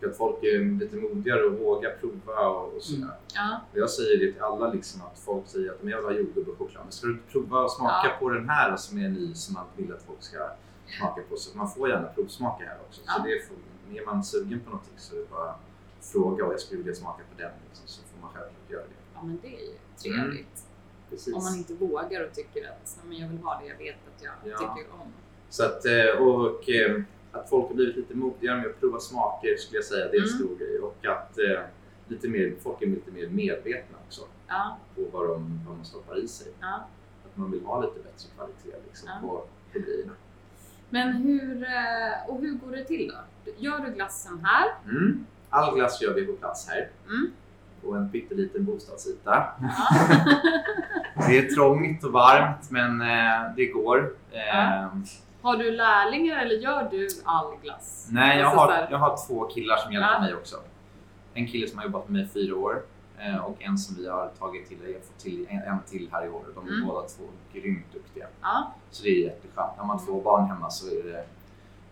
[0.00, 3.02] Och Att folk är lite modigare och vågar prova och, och sådär.
[3.02, 3.14] Mm.
[3.34, 3.60] Ja.
[3.72, 6.12] Och Jag säger det till alla, liksom, att folk säger att "Men jag vill ha
[6.12, 6.82] jordgubb och choklad.
[6.84, 8.16] Men ska du inte prova och smaka Ja.
[8.20, 10.38] på den här som är ny som man vill att folk ska
[10.98, 11.36] smaka på?
[11.36, 13.00] Så man får gärna provsmaka här också.
[13.06, 13.12] Ja.
[13.12, 15.54] Så det är, för- är man sugen på någonting så är det bara
[16.00, 17.50] fråga och jag skulle vilja smaka på den.
[17.68, 18.88] Liksom, så får man självklart göra det.
[19.14, 20.62] ja, men det är ju trevligt.
[21.10, 21.34] Precis.
[21.34, 23.96] Om man inte vågar och tycker att "Nej, men jag vill ha det jag vet
[24.16, 24.58] att jag Ja.
[24.58, 25.12] tycker om.
[25.50, 27.02] Så att, eh, och eh,
[27.38, 30.20] att folk har blivit lite modigare med att prova smaker skulle jag säga, det är
[30.22, 30.38] en Mm.
[30.38, 30.78] stor grej.
[30.78, 31.60] Och att eh,
[32.08, 34.76] lite mer, folk är lite mer medvetna också Ja.
[34.96, 36.52] på vad de, vad de stoppar i sig.
[36.60, 36.74] Ja.
[37.24, 39.28] Att man vill ha lite bättre kvalitet liksom, Ja.
[39.28, 40.12] på, på grejerna.
[40.90, 43.12] Men hur, eh, och hur går det till
[43.44, 43.52] då?
[43.58, 44.68] Gör du glassen här?
[44.84, 45.26] Mm.
[45.50, 47.30] All glass gör vi på plats här Mm.
[47.84, 49.46] och en pytteliten bostadsyta.
[51.28, 54.12] det är trångt och varmt men eh, det går.
[54.30, 54.86] Eh,
[55.46, 58.08] Har du lärlingar eller gör du all glass?
[58.10, 60.20] Nej, jag Alltså så har, jag har två killar som hjälper Ja.
[60.20, 60.56] mig också.
[61.34, 62.82] En kille som har jobbat med mig i fyra år
[63.18, 66.44] eh, och en som vi har tagit till, fått till en, till här i år.
[66.54, 66.86] De är Mm.
[66.88, 68.26] båda två grymt duktiga.
[68.42, 68.72] Ja.
[68.90, 69.76] Så det är jätteskönt.
[69.76, 71.24] När man har två barn hemma så är det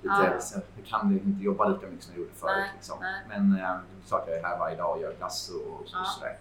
[0.02, 0.40] lite, Ja.
[0.40, 2.52] så jag kan inte jobba lika mycket som jag gjorde förut.
[2.56, 2.98] Nej, Liksom.
[3.00, 3.22] nej.
[3.28, 3.76] Men eh,
[4.08, 6.04] klart jag är här varje dag och gör glass och, och så, Ja.
[6.04, 6.36] sådär.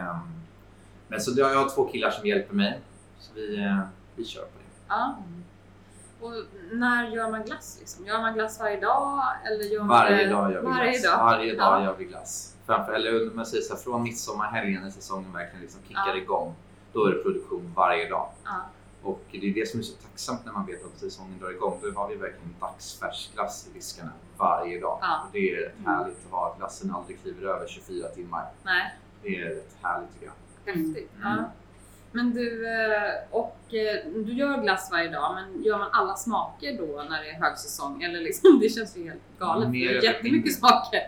[0.00, 0.18] Ehm,
[1.08, 2.80] men så jag har två killar som hjälper mig.
[3.18, 3.78] Så vi, eh,
[4.16, 4.64] vi kör på det.
[4.88, 5.16] ja.
[6.20, 6.32] Och
[6.72, 7.76] när gör man glass?
[7.80, 8.06] Liksom?
[8.06, 9.22] Gör man glass varje dag?
[9.44, 11.02] Eller gör man Varje det dag gör vi varje glass.
[11.02, 11.24] Dag?
[11.24, 11.84] Varje dag Ja.
[11.84, 12.54] gör vi glass.
[12.66, 16.16] Framför, eller man säger så här, från midsommarhelgen när säsongen verkligen liksom kickar Ja.
[16.16, 16.54] igång.
[16.92, 18.28] Då är det produktion varje dag.
[18.44, 18.50] Ja.
[19.02, 21.78] Och det är det som är så tacksamt när man vet att säsongen drar igång.
[21.82, 24.98] Då har vi verkligen dagsfärsk glass i diskarna varje dag.
[25.02, 25.20] Ja.
[25.26, 28.46] Och det är rätt härligt att ha glassen aldrig kliver över 24 timmar.
[28.62, 30.72] Nej, Det är rätt härligt tycker jag.
[30.74, 31.10] häftigt.
[31.24, 31.44] Mm.
[32.12, 36.78] Men du, eh, och eh, du gör glass varje dag, men gör man alla smaker
[36.78, 38.02] då när det är högsäsong?
[38.02, 39.68] Eller liksom, det känns ju helt galet.
[39.70, 40.98] Mer det är jättemycket smaker.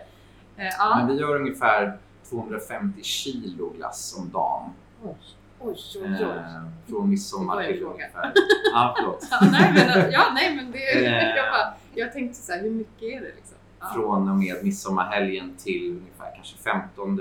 [0.57, 0.95] Eh, Ja.
[0.97, 1.97] Men vi gör ungefär
[2.29, 4.69] 250 kilo glass om dagen.
[5.03, 5.15] Oj,
[5.59, 6.01] oj, oj.
[6.19, 6.21] oj.
[6.21, 8.31] Eh, från midsommar till ungefär...
[8.73, 9.27] Ja, förlåt.
[9.31, 11.01] Ja, nej, men, ja, nej, men det,
[11.35, 13.57] jag, bara, jag tänkte så här, hur mycket är det liksom?
[13.79, 13.91] Ja.
[13.93, 17.19] från och med midsommarhelgen till ungefär kanske 15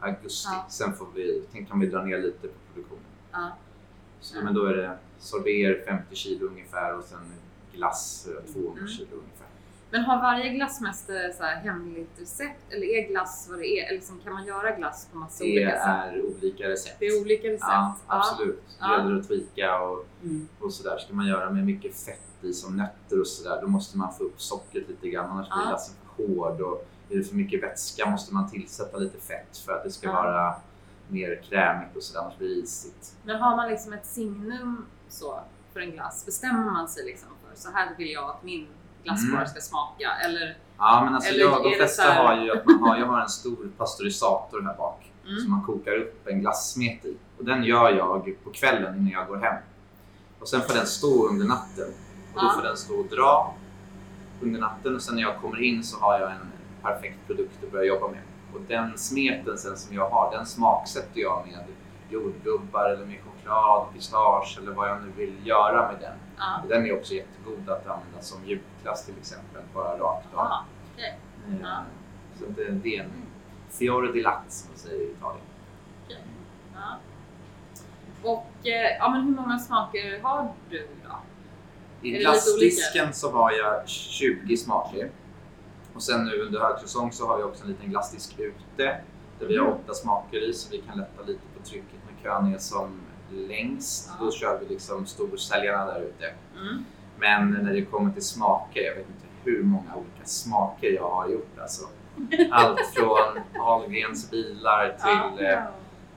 [0.00, 0.48] augusti.
[0.52, 0.66] Ja.
[0.68, 3.02] Sen får vi, tänk kan vi dra ner lite på produktionen.
[3.32, 3.50] Ja.
[4.20, 7.32] Så, Men då är det sorber 50 kilo ungefär och sen
[7.72, 8.88] glass eh, 200 Mm.
[8.88, 9.46] kilo ungefär.
[9.90, 12.60] Men har varje glassmästare så här hemligt recept?
[12.72, 13.84] Eller är glass vad det är?
[13.86, 15.88] Eller liksom, kan man göra glass på massa Det olika sätt?
[15.88, 16.96] är olika recept.
[16.98, 17.60] Det är olika recept?
[17.68, 18.62] Ja, absolut.
[18.66, 18.98] Det Ja.
[18.98, 20.48] gäller att tweaka och, Mm.
[20.60, 20.98] och sådär.
[20.98, 24.24] Ska man göra med mycket fett i som nötter och sådär då måste man få
[24.24, 25.68] upp sockret lite grann annars blir Ja.
[25.68, 26.60] glassen för hård.
[26.60, 30.06] Och är det för mycket vätska måste man tillsätta lite fett för att det ska
[30.06, 30.12] Ja.
[30.12, 30.54] vara
[31.14, 33.12] mer krämigt och sådär annars blir det isigt.
[33.24, 35.40] Men har man liksom ett signum så
[35.72, 36.26] för en glass?
[36.26, 38.66] Bestämmer man sig liksom för så här vill jag att min
[39.04, 39.46] glassbar Mm.
[39.48, 40.10] ska smaka?
[40.24, 40.58] Eller?
[40.78, 43.20] Ja men alltså Eller jag, de flesta här- har ju att man har, jag har
[43.20, 45.40] en stor pasteurisator här bak Mm.
[45.40, 47.16] som man kokar upp en glassmet i.
[47.38, 49.56] Och den gör jag på kvällen innan jag går hem.
[50.40, 51.88] Och sen får den stå under natten.
[52.34, 52.52] Och då Ja.
[52.56, 53.54] får den stå och dra
[54.42, 57.72] under natten och sen när jag kommer in så har jag en perfekt produkt att
[57.72, 58.20] börja jobba med.
[58.54, 61.64] Och den smeten sen som jag har, den smaksätter jag med
[62.10, 66.16] jordgubbar eller med choklad, pistage eller vad jag nu vill göra med den.
[66.62, 70.48] Och den är också jättegod att använda som julklass till exempel, bara rakt av.
[70.94, 71.18] Okej.
[71.48, 71.82] Eh, Ja.
[72.38, 73.10] Så det, det är en
[73.70, 75.44] fiore di latte som man säger i Italien.
[76.74, 76.96] Ja.
[78.30, 81.16] Och eh, ja, men hur många smaker har du då?
[82.02, 85.10] I glassdisken så har jag 20 smaker.
[85.94, 89.56] Och sen nu under högsäsong så har vi också en liten glassdisk ute där vi
[89.56, 89.76] har Mm.
[89.78, 94.10] åtta smaker i så vi kan lätta lite på trycket när kön är som längst.
[94.18, 94.24] Ja.
[94.24, 96.32] Då kör vi liksom storsäljarna där ute.
[96.60, 96.84] Mm.
[97.18, 101.28] Men när det kommer till smaker, jag vet inte hur många olika smaker jag har
[101.28, 101.86] gjort alltså.
[102.50, 104.96] Allt från Ahlgrens bilar
[105.36, 105.58] till, eh,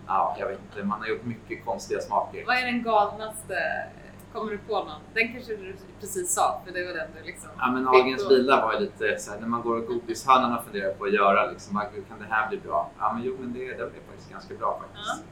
[0.07, 2.43] ja jag vet inte, man har gjort mycket konstiga smaker.
[2.45, 3.55] Vad är den galnaste?
[4.33, 5.01] Kommer du på någon?
[5.13, 7.49] Den kanske du precis sa, för det var den du liksom...
[7.57, 10.93] Ja men Ahlgrens bilar var ju lite såhär, när man går och godishörnan och funderar
[10.93, 12.91] på att göra liksom, vad kan det här bli bra?
[12.99, 15.23] Ja men jo men det, det blev faktiskt ganska bra faktiskt.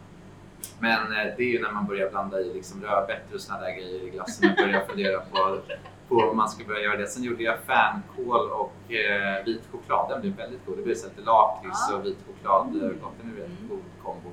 [0.80, 3.72] Men eh, det är ju när man börjar blanda i liksom rödbetor och såna där
[3.72, 5.60] grejer i glassen och börjar fundera på,
[6.08, 7.08] på om man ska börja göra det.
[7.08, 10.10] Sen gjorde jag fänkål och eh, vit choklad.
[10.10, 10.78] Den blev väldigt god.
[10.78, 11.96] Det blev lite lakrits Ja.
[11.98, 12.68] och vit choklad.
[12.68, 12.82] Mm.
[12.84, 13.00] Mm.
[13.36, 14.30] Det är en god kombo.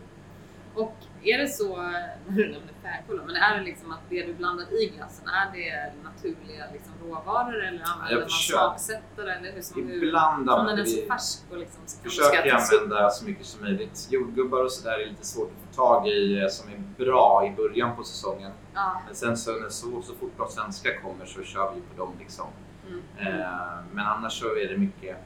[0.74, 4.34] Och är det så, när du nämnde fänkål, men är det liksom att det du
[4.34, 9.32] blandar i glassen, är det naturliga liksom råvaror eller använder man smaksättare?
[9.32, 11.06] Eller hur som hur, Ibland den är använder så vi...
[11.06, 14.08] färsk och liksom ska försöker jag använda så mycket som möjligt.
[14.10, 17.56] Jordgubbar och sådär är lite svårt att få tag i eh, som är bra i
[17.56, 18.52] början på säsongen.
[18.74, 19.02] Ja.
[19.06, 22.12] Men sen så, när så, så fort de svenska kommer så kör vi på dem
[22.18, 22.46] liksom.
[22.88, 23.02] Mm.
[23.18, 23.48] Eh,
[23.92, 25.16] men annars så är det mycket,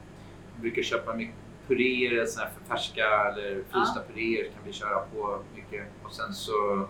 [0.55, 4.99] vi brukar köpa mycket puréer, såna här för färska eller frysta puréer kan vi köra
[4.99, 5.87] på mycket.
[6.03, 6.87] Och sen så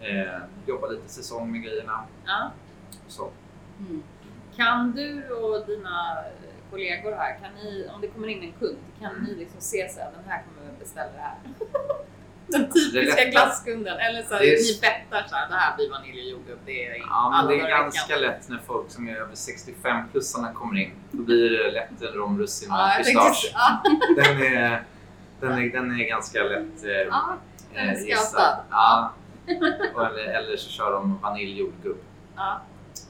[0.00, 2.04] eh, jobba lite säsong med grejerna.
[2.26, 2.50] Ja.
[3.08, 3.30] Så.
[3.78, 4.02] Mm.
[4.56, 6.24] Kan du och dina
[6.70, 10.00] kollegor här, kan ni, om det kommer in en kund, kan ni liksom se så
[10.00, 11.36] här, den här kommer beställa det här?
[12.52, 13.98] Den typiska glasskunden.
[13.98, 16.58] Eller så här, är- ni bettar så här, det här blir vanilj och jordgubb.
[16.66, 18.20] Det är Ja, men det är i ganska veckan.
[18.30, 20.90] lätt när folk som är över 65-plussarna kommer in.
[21.10, 23.52] Då blir det lätt en romrussin med Ja, pistage.
[23.54, 23.82] ja,
[24.16, 24.82] Den är,
[25.40, 27.36] den, är, den är ganska lätt eh, ja,
[27.74, 28.56] eh, gissad.
[28.70, 29.12] Ja.
[29.46, 31.98] Eller, eller så kör de vanilj jordgubb.
[32.36, 32.60] ja.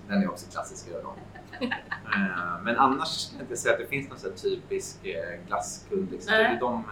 [0.09, 1.15] Den är också klassisk då.
[1.61, 1.69] Eh,
[2.63, 6.11] Men annars kan jag inte säga att det finns någon typisk eh, glasskund.
[6.11, 6.33] Liksom.
[6.33, 6.85] Det är de,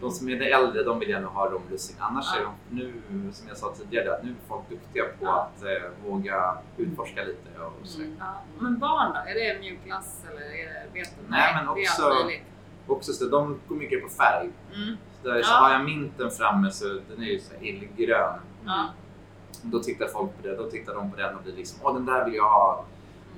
[0.00, 1.96] De som är lite äldre, de vill gärna ha romrussin.
[1.98, 2.40] Annars Ja.
[2.40, 2.82] är de
[3.16, 5.40] nu, som jag sa tidigare, att nu är folk duktiga på Ja.
[5.56, 8.00] att eh, våga utforska lite och så.
[8.00, 8.16] Mm.
[8.18, 8.34] Ja.
[8.58, 9.30] Men barn då?
[9.30, 11.30] Är det mjukglass eller är det, vet du?
[11.30, 12.30] Nej, men också-.
[12.86, 14.50] Också så, de går mycket på färg.
[14.74, 14.96] Mm.
[15.22, 18.40] Så där, så har jag minten framme så den är ju så illgrön.
[18.66, 18.88] Ja.
[19.62, 22.06] Då tittar folk på det, då tittar de på den och blir liksom åh den
[22.06, 22.84] där vill jag ha.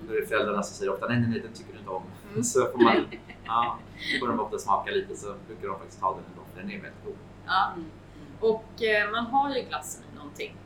[0.09, 2.03] Då är det föräldrarna som säger ofta nej nej nej den tycker du inte om.
[2.31, 2.43] Mm.
[2.53, 2.95] Så får man,
[3.45, 3.79] ja,
[4.21, 6.75] får de ofta smaka lite så brukar de faktiskt ta den ändå för den är
[6.81, 7.17] väldigt god.
[7.47, 7.73] Ja.
[7.77, 7.91] Mm.
[8.41, 10.57] Och eh, man har ju glassen i någonting.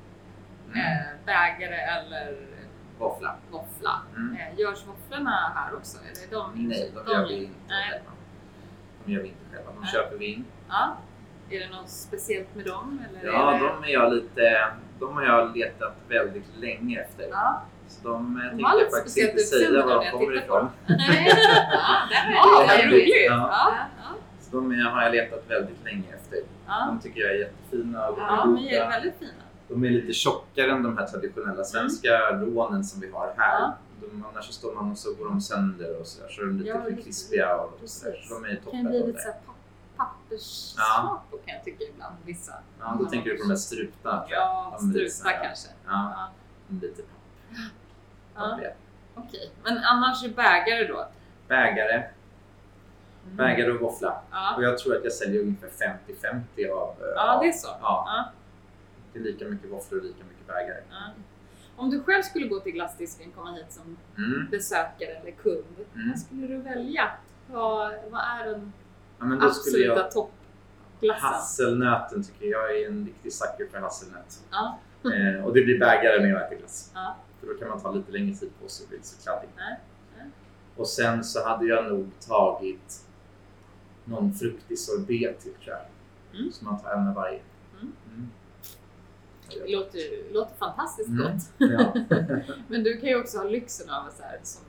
[0.74, 2.36] Eh, bägare eller
[2.98, 3.36] Våffla.
[3.50, 4.02] våffla.
[4.16, 4.36] Mm.
[4.36, 5.98] Eh, görs våfflorna här också?
[5.98, 7.90] Är det de Nej, de gör vi inte Nej.
[7.90, 8.10] själva.
[9.04, 9.90] De gör vi inte själva, de Nej.
[9.92, 10.44] köper vi in.
[10.68, 10.96] Ja.
[11.50, 13.04] Är det något speciellt med dem?
[13.08, 13.68] Eller Ja, är det...
[13.68, 14.68] de är jag lite,
[15.00, 17.28] de har jag letat väldigt länge efter.
[17.30, 17.62] Ja.
[17.88, 20.68] Så de, eh, De tänkte jag faktiskt inte säga var de kommer ifrån.
[20.86, 21.32] Nej.
[22.34, 22.92] Ja, det roligt!
[22.92, 23.26] roligt.
[23.28, 23.48] Ja.
[23.96, 24.14] Ja.
[24.54, 24.60] Ja.
[24.60, 26.38] De är, har jag letat väldigt länge efter.
[26.66, 26.84] Ja.
[26.86, 29.32] De tycker jag är jättefina och Ja, de är väldigt fina.
[29.68, 33.60] De är lite tjockare än de här traditionella svenska rånen som vi har här.
[33.60, 33.74] Ja.
[34.00, 36.28] De, annars så står man och så går de sönder och sådär.
[36.30, 38.20] Så är de lite Ja, för krispiga och sådär.
[38.28, 38.86] Så de är Det kan toppen.
[38.86, 39.36] bli lite såhär
[39.96, 42.14] papperssmak på kan jag tycka ibland.
[42.24, 42.52] Vissa.
[42.80, 44.10] Ja, då tänker du på de här strupna.
[44.10, 44.40] tror jag.
[44.40, 45.68] Ja, De såhär- kanske.
[45.86, 46.28] Ja, Ja.
[46.68, 47.02] de lite
[48.34, 48.40] Ja.
[48.40, 48.70] pappriga.
[49.14, 51.06] Okej, men annars är bägare då?
[51.48, 52.02] Bägare,
[53.24, 53.36] Mm.
[53.36, 54.20] bägare och våffla.
[54.30, 54.54] Ja.
[54.56, 56.88] Och jag tror att jag säljer ungefär 50-50 av...
[57.00, 57.68] eh, ja, det är så.
[57.68, 58.30] Ja, Ja.
[59.12, 60.80] det är lika mycket våfflor och lika mycket bägare.
[60.90, 60.96] Ja.
[61.76, 64.48] Om du själv skulle gå till glassdisken, komma hit som Mm.
[64.50, 65.64] besökare eller kund,
[65.94, 66.08] Mm.
[66.10, 67.10] vad skulle du välja?
[67.46, 68.72] Vad, vad är den
[69.18, 70.10] Ja, absoluta jag...
[70.10, 71.22] toppglassen?
[71.30, 74.42] Hasselnöten tycker jag är en riktig sucker för hasselnöt.
[74.50, 74.78] Ja.
[75.04, 76.90] Eh, och det blir bägare när jag äter glass.
[76.94, 77.16] Ja.
[77.40, 79.48] För då kan man ta lite längre tid på sig och bli så kladdig.
[80.76, 83.03] Och sen så hade jag nog tagit
[84.04, 86.40] någon fruktig sorbet till tror jag.
[86.40, 86.52] Mm.
[86.52, 87.40] Så man tar en av varje.
[87.80, 87.92] Mm.
[88.14, 88.28] Mm.
[89.50, 91.22] Det låter, låter fantastiskt Mm.
[91.22, 91.42] gott.
[91.58, 91.94] Ja.
[92.68, 94.62] Men du kan ju också ha lyxen av att så här, som,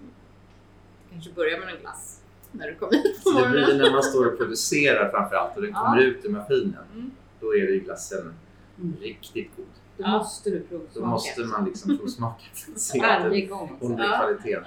[1.12, 2.22] kanske börja med en glass
[2.52, 3.78] när du kommer hit på Så det blir morgonen.
[3.78, 5.80] när man står och producerar framförallt och den Ja.
[5.86, 6.84] kommer ut ur maskinen.
[6.94, 7.12] Mm.
[7.40, 8.34] Då är det ju glassen
[8.80, 8.96] Mm.
[9.02, 9.66] riktigt god.
[9.98, 10.12] Då Ja.
[10.18, 11.00] måste du provsmaka.
[11.00, 13.78] Då måste man liksom provsmaka för att se att Varje den gång.
[13.82, 14.64] håller kvaliteten.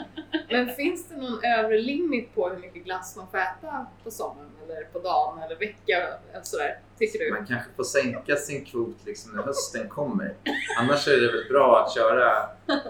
[0.50, 4.50] Men finns det någon övre limit på hur mycket glass man får äta på sommaren
[4.64, 5.96] eller på dagen eller vecka?
[6.32, 7.30] Eller sådär, tycker du?
[7.30, 10.34] Man kanske får sänka sin kvot liksom när hösten kommer.
[10.80, 12.32] Annars är det väl bra att köra,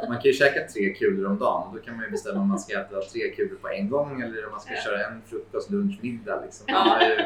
[0.08, 1.74] man kan ju käka tre kulor om dagen.
[1.74, 4.44] Då kan man ju bestämma om man ska äta tre kulor på en gång eller
[4.46, 4.80] om man ska Ja.
[4.80, 6.40] köra en frukost, lunch, middag.
[6.44, 6.64] Liksom.
[6.68, 6.96] Ja.
[6.98, 7.16] Det, är ju,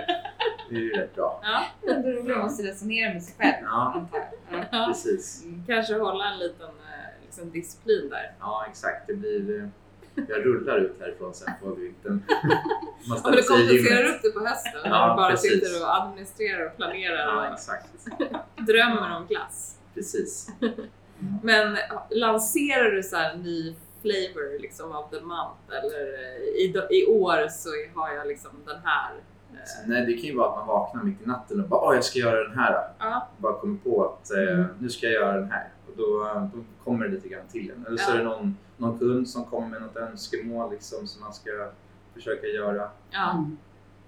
[0.71, 1.41] det är ju rätt bra.
[1.45, 1.63] Ja,
[2.25, 4.19] Du måste resonera med sig själv, Ja, antar
[4.51, 4.65] jag.
[4.73, 4.87] Ja.
[4.89, 5.45] precis.
[5.67, 8.33] Kanske hålla en liten eh, liksom, disciplin där.
[8.41, 9.07] Ja, exakt.
[9.07, 9.71] Det blir...
[10.17, 12.23] eh, Jag rullar ut härifrån sen på vintern.
[12.29, 12.59] Man
[13.09, 14.15] Ja, ställer men du sig i kompenserar gymmet.
[14.17, 15.53] upp det på hösten när Ja, du bara precis.
[15.53, 17.57] sitter och administrerar och planerar Ja,
[18.59, 19.79] och drömmer om glass.
[19.95, 20.49] Precis.
[21.43, 21.77] Men
[22.11, 27.49] lanserar du så här ny flavor liksom av the month eller eh, i, i år
[27.49, 29.11] så har jag liksom den här.
[29.53, 29.59] eh,
[29.89, 32.19] nej, det kan ju vara att man vaknar mitt i natten och bara jag ska
[32.19, 32.89] göra den här.
[32.99, 34.65] Ja, Bara kommer på att eh, Mm.
[34.79, 35.69] nu ska jag göra den här.
[35.87, 36.19] Och då,
[36.55, 37.87] då kommer det lite grann till en.
[37.87, 38.15] Eller så Ja.
[38.15, 41.51] är det någon, någon kund som kommer med något önskemål liksom, som man ska
[42.15, 42.91] försöka göra.
[43.11, 43.57] ja, Mm.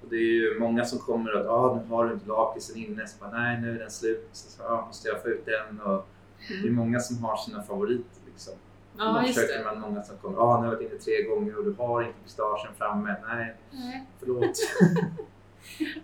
[0.03, 0.20] Och det är
[0.53, 3.07] ju många som kommer att ah, nu har du inte lakritsen inne.
[3.07, 4.29] Så bara, nej, nu är den slut.
[4.33, 5.81] Så, så ah, måste jag få ut den.
[5.81, 6.07] Och
[6.49, 6.75] Det är mm.
[6.75, 8.20] många som har sina favoriter.
[8.27, 8.55] Liksom.
[8.99, 10.39] ja just försöker man många som kommer.
[10.39, 13.16] Ah, nu har jag varit inne tre gånger och du har inte pistagen framme.
[13.29, 14.07] Nej, Nej.
[14.20, 14.57] förlåt.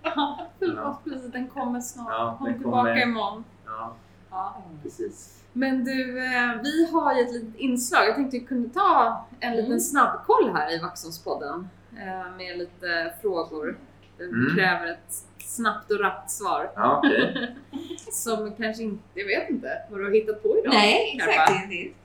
[0.02, 1.32] Ja, förlåt, precis.
[1.32, 2.08] Den kommer snart.
[2.10, 3.02] Ja, Kom den tillbaka kommer.
[3.02, 3.44] imorgon.
[3.66, 3.92] Ja,
[4.30, 4.62] Ja.
[4.82, 5.39] precis.
[5.52, 8.04] Men du, eh, vi har ju ett litet inslag.
[8.06, 9.80] Jag tänkte vi kunde ta en liten Mm.
[9.80, 13.78] snabbkoll här i Vaxholmspodden eh, med lite frågor.
[14.18, 14.56] Det Mm.
[14.56, 16.70] kräver ett snabbt och rappt svar.
[16.74, 17.56] Ja, okej.
[18.12, 20.74] Som kanske inte, jag vet inte vad du har hittat på idag.
[20.74, 21.50] Nej, exakt.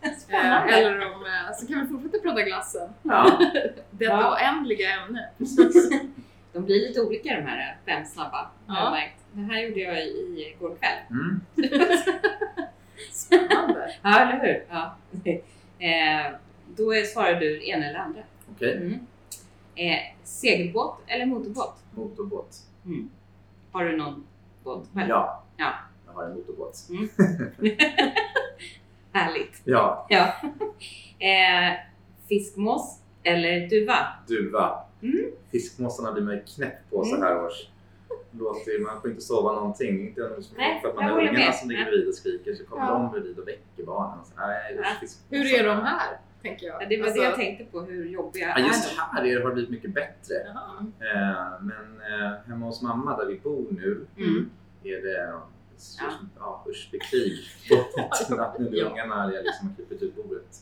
[0.01, 0.73] Eh, spännande.
[0.73, 1.25] Eller om,
[1.59, 2.89] så kan vi fortsätta prata glassen.
[3.01, 3.39] Ja,
[3.91, 4.33] Detta Ja.
[4.33, 5.29] oändliga ämne.
[6.53, 8.47] De blir lite olika de här fem snabba.
[8.67, 8.97] Ja.
[9.31, 10.99] Det här gjorde jag i igår kväll.
[11.09, 11.41] mm.
[13.11, 13.91] Spännande.
[14.01, 14.65] Ja, eller hur?
[14.69, 14.95] Ja.
[15.79, 16.31] Eh,
[16.75, 18.21] då är- svarar du en eller andra.
[18.55, 18.77] okej.
[18.77, 18.99] Mm.
[19.75, 21.75] Eh, segelbåt eller motorbåt?
[21.95, 22.57] Motorbåt.
[22.85, 23.09] Mm.
[23.71, 24.25] Har du någon
[24.63, 25.09] båt själv?
[25.09, 25.43] Ja.
[25.57, 25.73] Ja.
[26.05, 26.77] Jag har en motorbåt.
[29.13, 29.61] Härligt.
[29.63, 30.33] Ja, Ja.
[31.19, 31.73] Eh,
[32.29, 33.97] fiskmås eller duva?
[34.27, 34.83] duva.
[35.01, 35.25] Mm.
[35.51, 37.27] Fiskmåsarna blir man knäpp på så Mm.
[37.27, 37.67] här års.
[38.39, 40.07] Låter man får inte sova någonting.
[40.07, 42.65] Inte ens Nej, för att man jag har ungarna som ligger bredvid och skriker så
[42.65, 42.91] kommer Ja.
[42.93, 44.25] de bredvid och väcker barnen.
[44.25, 45.07] Så, nej, Ja.
[45.29, 46.17] Hur är de här?
[46.41, 46.81] tänker jag.
[46.83, 49.01] Ja, det var Alltså, det jag tänkte på, hur jobbiga Ja, just är de?
[49.35, 50.35] här har det blivit mycket bättre.
[50.35, 54.49] Eh, men eh, hemma hos mamma där vi bor nu Mm.
[54.83, 55.27] är det
[55.99, 56.09] Ja.
[56.39, 58.85] ja, usch, det är krig på nätterna när Ja.
[58.89, 60.57] ungarna liksom har klippt ut bordet.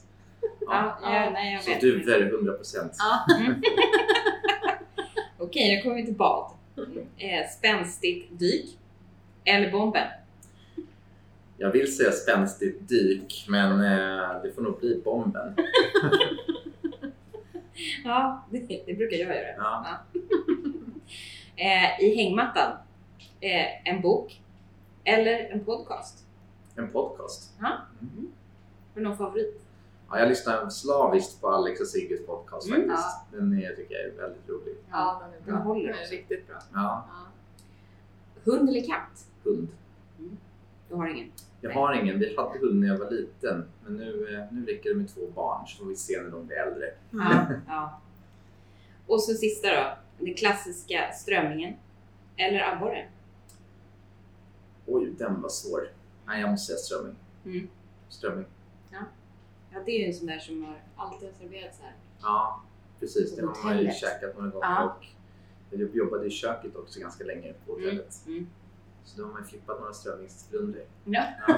[0.59, 1.81] Ja, ja, nej, jag Så vet.
[1.81, 2.91] duvor 100 procent.
[2.97, 3.35] Ja.
[3.35, 3.53] Mm.
[5.37, 6.51] Okej, då kommer vi till bad.
[7.17, 8.77] Eh, spänstigt dyk
[9.43, 10.07] eller bomben?
[11.57, 15.55] Jag vill säga spänstigt dyk, men eh, det får nog bli bomben.
[18.03, 19.55] Ja, det, det brukar jag göra.
[19.57, 19.97] Ja.
[21.55, 22.77] Eh, I hängmattan,
[23.39, 24.41] eh, en bok
[25.03, 26.25] eller en podcast?
[26.75, 27.53] En podcast.
[27.59, 27.81] Har
[28.95, 29.62] du någon favorit?
[30.13, 33.17] Ja, jag lyssnar slaviskt på Alex och Sigges podcast Mm, faktiskt.
[33.31, 34.75] Den är, tycker jag är väldigt rolig.
[34.91, 35.53] Ja, den är bra.
[35.55, 36.11] Den håller Den är också.
[36.13, 36.57] riktigt bra.
[36.73, 37.19] Ja, Ja.
[38.51, 39.25] Hund eller katt?
[39.43, 39.67] hund.
[40.89, 41.31] Du har ingen?
[41.61, 42.19] Jag har ingen.
[42.19, 45.27] Vi hade hund när jag var liten, men nu, eh, nu räcker det med två
[45.35, 46.85] barn så får vi se när de blir äldre.
[47.11, 47.45] Ja.
[47.67, 47.99] ja.
[49.07, 51.73] Och så sista då, den klassiska strömmingen
[52.37, 53.07] eller abborre?
[54.85, 55.87] Oj, den var svår.
[56.25, 57.15] Nej, jag måste säga strömming.
[57.45, 57.67] Mm.
[58.09, 58.45] Strömming.
[58.91, 58.99] Ja,
[59.85, 61.93] det är ju en sån där som har alltid har serverats här.
[62.21, 62.61] Ja,
[62.99, 63.35] precis.
[63.35, 64.65] Det har man ju käkat några gånger.
[64.67, 64.97] Ja.
[65.71, 68.15] Och jag jobbade i köket också ganska länge på hotellet.
[68.27, 68.47] Mm.
[69.03, 70.83] Så då har man ju flippat några strömmingsflundror.
[71.05, 71.23] Ja.
[71.47, 71.55] Ja.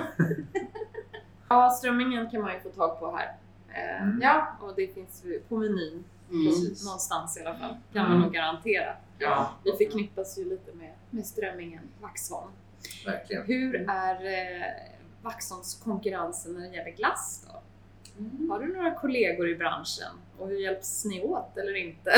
[1.49, 3.26] ja, strömmingen kan man ju få tag på här.
[3.70, 4.20] Eh, Mm.
[4.22, 6.45] Ja, och det finns på menyn Mm.
[6.45, 6.86] Precis.
[6.86, 7.76] någonstans i alla fall.
[7.93, 8.22] Kan man Mm.
[8.22, 8.95] nog garantera.
[9.20, 12.51] Ja, Vi förknippas ju lite med, med strömmingen Vaxholm.
[13.05, 13.45] verkligen.
[13.45, 14.66] Hur är eh,
[15.22, 17.61] Vaxholms konkurrensen när det gäller glass då?
[18.20, 18.49] Mm.
[18.49, 20.07] Har du några kollegor i branschen?
[20.38, 22.11] Och hur hjälps ni åt eller inte?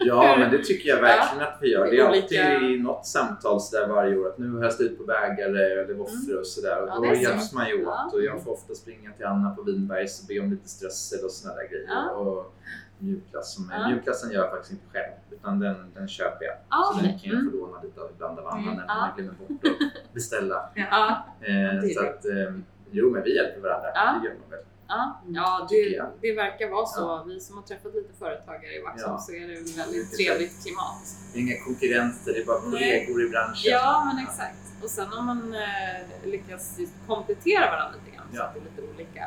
[0.00, 1.90] Ja, men det tycker jag verkligen att vi gör.
[1.90, 4.98] Det är alltid i något samtal så där varje år att nu har jag slut
[4.98, 6.82] på bägare eller våfflor och sådär.
[6.82, 7.22] Och Ja, då är så.
[7.22, 8.12] hjälps man ju åt.
[8.14, 11.30] Och jag får ofta springa till Anna på Vinbergs och be om lite strössel och
[11.30, 11.86] sådana där grejer.
[11.88, 12.10] Ja.
[12.10, 12.54] Och
[12.98, 13.54] mjukglass.
[13.54, 13.88] Som, Ja.
[13.88, 16.54] Mjukglassen gör jag faktiskt inte själv, utan den, den köper jag.
[16.70, 17.20] Ja, så den okej.
[17.22, 17.50] kan jag Mm.
[17.52, 18.76] få låna lite av ibland av Anna Mm.
[18.76, 20.70] när man glömmer bort att beställa.
[20.74, 22.54] Ja, Eh, så att, eh,
[22.90, 23.88] jo, men vi hjälper varandra.
[23.92, 24.60] Det gör man väl.
[24.90, 25.34] Ja, Mm.
[25.34, 27.00] ja det, det verkar vara så.
[27.00, 27.24] Ja.
[27.28, 29.18] Vi som har träffat lite företagare i Vaxholm Ja.
[29.18, 31.02] så är det ett väldigt trevligt klimat.
[31.32, 32.70] Det är inga konkurrenter, det är bara Nej.
[33.06, 33.70] kollegor i branschen.
[33.70, 34.56] Ja, men exakt.
[34.82, 38.64] Och sen om man eh, lyckas just komplettera varandra lite grann så att det är
[38.64, 39.24] lite olika,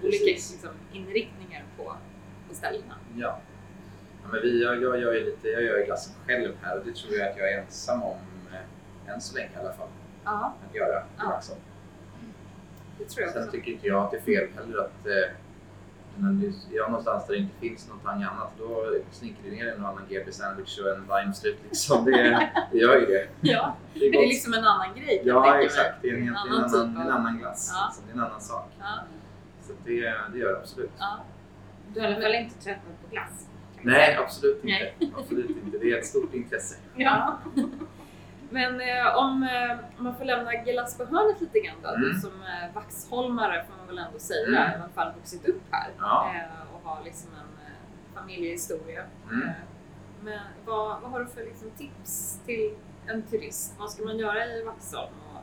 [0.00, 0.20] Precis.
[0.22, 1.84] olika liksom, inriktningar på,
[2.48, 2.94] på ställena.
[3.16, 3.38] Ja.
[4.22, 6.84] ja men vi, jag, jag, gör ju lite, jag gör ju glassen själv här och
[6.86, 8.16] det tror jag att jag är ensam om
[8.52, 9.88] eh, än så länge i alla fall.
[10.24, 11.36] Ja, Att göra Ja.
[11.36, 11.52] också.
[12.98, 13.52] Det tror jag Sen också.
[13.52, 15.34] tycker inte jag att det är fel heller att eh,
[16.16, 16.46] när du
[16.78, 20.02] är någonstans där det inte finns någonting annat då slinker det ner en och annan
[20.08, 22.04] GB sandwich och en limestrut liksom.
[22.04, 23.28] Det, det gör ju det.
[23.40, 26.36] Ja, Det är det är liksom en annan grej Ja exakt, det är en, helt,
[26.46, 27.70] En en, annan annan, typ av- en annan glass.
[27.74, 27.86] Ja.
[27.88, 28.04] Liksom.
[28.06, 28.70] Det är en annan sak.
[28.78, 28.98] Ja,
[29.66, 30.00] Så det,
[30.32, 30.90] det gör det absolut.
[30.98, 31.18] ja.
[31.94, 33.46] Du har fall inte tröttnat på glass?
[33.82, 34.92] Nej, absolut inte.
[35.16, 35.78] Absolut inte.
[35.78, 36.74] Det är ett stort intresse.
[36.96, 37.38] Ja.
[38.50, 41.88] Men eh, om, eh, man får lämna glass på hörnet lite grann då.
[41.88, 42.20] Mm.
[42.20, 44.80] som eh, Vaxholmare får man väl ändå säga, Mm.
[44.82, 46.32] alla fall vuxit upp här Ja.
[46.34, 49.02] eh, och har liksom en eh, familjehistoria.
[49.30, 49.48] Mm.
[49.48, 49.54] Eh,
[50.22, 52.74] men vad, vad har du för liksom, tips till
[53.06, 53.74] en turist?
[53.78, 55.12] Vad ska man göra i Vaxholm?
[55.34, 55.42] Och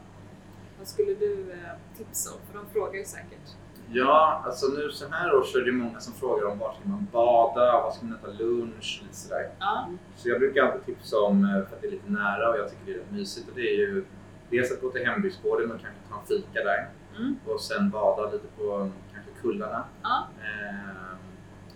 [0.78, 2.40] vad skulle du eh, tipsa om?
[2.52, 3.56] För de frågar ju säkert.
[3.92, 6.90] Ja, alltså nu så här år så är det många som frågar om var ska
[6.90, 9.50] man bada, var ska man äta lunch och lite sådär.
[9.60, 9.90] Ja.
[10.16, 12.70] Så jag brukar alltid tipsa om, eh, för att det är lite nära och jag
[12.70, 14.06] tycker det är rätt mysigt, och det är ju
[14.50, 16.90] dels att gå till hembygdsgården och kanske ta en fika där.
[17.18, 17.36] Mm.
[17.48, 19.84] Och sen bada lite på kanske kullarna.
[20.04, 20.28] Ja.
[20.42, 21.16] Eh,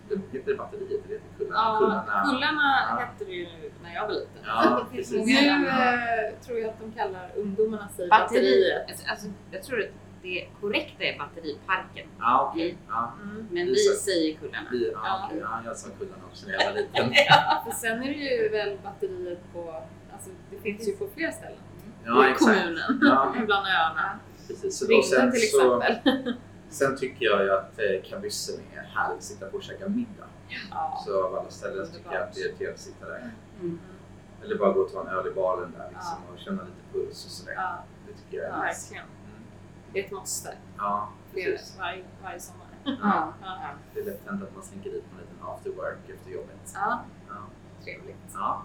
[0.09, 1.01] det heter det batteriet?
[1.07, 1.55] Det heter kullarna.
[1.63, 2.25] Ja, kullarna.
[2.29, 2.95] kullarna Ja.
[3.05, 4.43] hette det ju nu när jag var liten.
[4.45, 5.11] Ja, Det
[5.57, 8.39] Nu eh, tror jag att de kallar ungdomarna sig Batteri.
[8.39, 9.03] batteriet.
[9.09, 9.85] Alltså, jag tror att
[10.21, 12.07] det korrekta är batteriparken.
[12.19, 12.77] Ja, okej.
[12.89, 13.13] Ja.
[13.23, 13.35] Mm.
[13.51, 14.67] Men Vi vi sa- säger kullarna.
[14.71, 15.25] Vi, ja, Ja.
[15.25, 15.39] okej.
[15.41, 17.13] ja, jag sa kullarna också när jag var liten.
[17.65, 21.57] För sen är det ju väl batteriet på, alltså det finns ju på fler ställen
[22.05, 22.59] Ja, i exakt.
[22.61, 22.99] kommunen.
[23.01, 24.19] Ja, Bland öarna.
[24.47, 24.77] precis.
[24.79, 26.33] Så då, sen, till så, exempel.
[26.69, 30.27] sen tycker jag ju att eh, kabyssen är härligt att sitta på och käka middag.
[30.71, 31.03] Ja.
[31.05, 33.31] Så av alla ställen så tycker jag att det är trevligt att sitta där.
[33.61, 33.79] Mm.
[34.43, 37.25] Eller bara gå och ta en öl i baren där liksom, och känna lite puls
[37.25, 37.53] och sådär.
[37.57, 38.95] Ja, Det tycker jag ja, är nice.
[39.93, 40.57] Det är ett måste.
[40.77, 41.09] Ja,
[41.79, 42.65] varje, varje sommar.
[42.83, 42.93] Ja.
[43.01, 43.33] Ja.
[43.41, 43.69] Ja.
[43.93, 46.71] Det är lätt hänt att man slinker dit på en liten after work efter jobbet.
[46.75, 47.35] ja, Ja,
[47.83, 48.17] trevligt.
[48.33, 48.61] ja.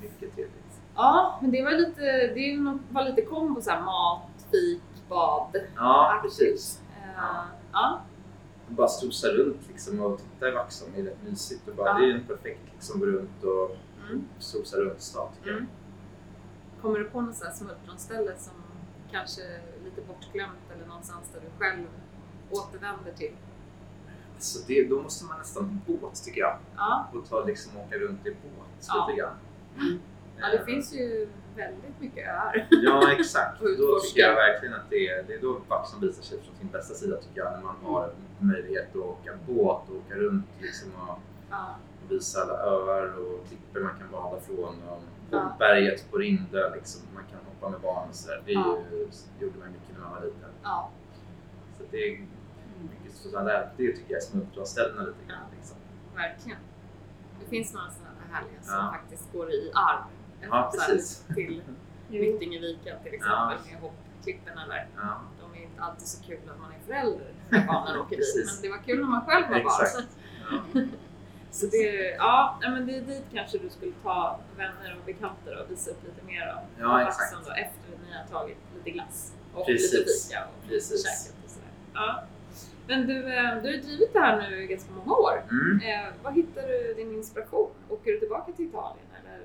[0.00, 0.58] mycket trevligt.
[0.94, 2.00] Ja, men det var lite,
[2.34, 5.56] det var lite kombo så här mat, fik, bad.
[5.76, 6.80] Ja, precis.
[6.96, 7.44] Eh, Ja.
[7.72, 8.00] ja.
[8.68, 11.68] Bara strosa runt liksom och titta i Vaxholm är rätt mysigt.
[11.68, 11.94] Och bara, Ja.
[11.98, 13.76] Det är en perfekt liksom gå runt och
[14.08, 14.24] Mm.
[14.38, 15.56] strosa runt stan tycker jag.
[15.58, 15.70] Mm.
[16.82, 18.52] Kommer du på något smultronställe som
[19.12, 19.40] kanske
[19.84, 21.86] lite bortglömt eller någonstans där du själv
[22.50, 23.32] återvänder till?
[24.38, 26.58] Så det, då måste man nästan båt tycker jag.
[26.76, 27.08] Ja.
[27.14, 29.06] Och ta, liksom, åka runt i båt Ja.
[29.08, 29.36] lite grann.
[30.40, 32.68] ja, det finns ju väldigt mycket öar.
[32.70, 33.60] Ja, exakt.
[33.78, 36.68] Då tycker jag verkligen att det är, det är då Vaxholm visar sig från sin
[36.68, 37.52] bästa sida tycker jag.
[37.52, 41.18] När man har möjlighet att åka båt och åka runt liksom och
[41.50, 41.76] Ja.
[42.08, 44.82] visa alla öar och klippor man kan bada från.
[44.88, 45.02] Och
[45.32, 45.56] Ja.
[45.58, 47.02] Berget på Rindö liksom.
[47.14, 48.42] Man kan hoppa med barn och sådär.
[48.46, 48.78] Det, Ja.
[48.92, 49.08] ju,
[49.40, 50.50] gjorde man mycket när man var liten.
[50.62, 50.90] Ja.
[51.78, 52.26] Så det är
[52.90, 53.70] mycket sådana där.
[53.76, 55.38] Det tycker jag är som uppdragsställena lite grann.
[55.50, 55.56] Ja.
[55.56, 55.76] Liksom.
[56.14, 56.58] Verkligen.
[57.40, 59.98] Det finns några sådana här härliga som faktiskt går i arv.
[60.50, 61.24] Ja, precis.
[61.34, 61.62] Till
[62.08, 65.20] Myttingeviken till exempel med hoppklippen eller Ja.
[65.40, 68.34] de är inte alltid så kul att man är förälder när barnen åker dit.
[68.46, 70.88] Men det var kul när man själv var barn.
[71.52, 75.70] Så det, ja, men det är dit kanske du skulle ta vänner och bekanta och
[75.70, 77.32] visa upp lite mer av Ja, av exakt.
[77.46, 77.62] Då, efter
[77.94, 79.92] att ni har tagit lite glass och Precis.
[79.92, 81.02] lite fika och Precis.
[81.04, 81.68] käkat och sådär.
[81.94, 82.22] Ja.
[82.86, 85.42] Men du, eh, du har drivit det här nu i ganska många år.
[85.50, 85.80] Mm.
[86.06, 87.70] Eh, var hittar du din inspiration?
[87.88, 89.40] Åker du tillbaka till Italien eller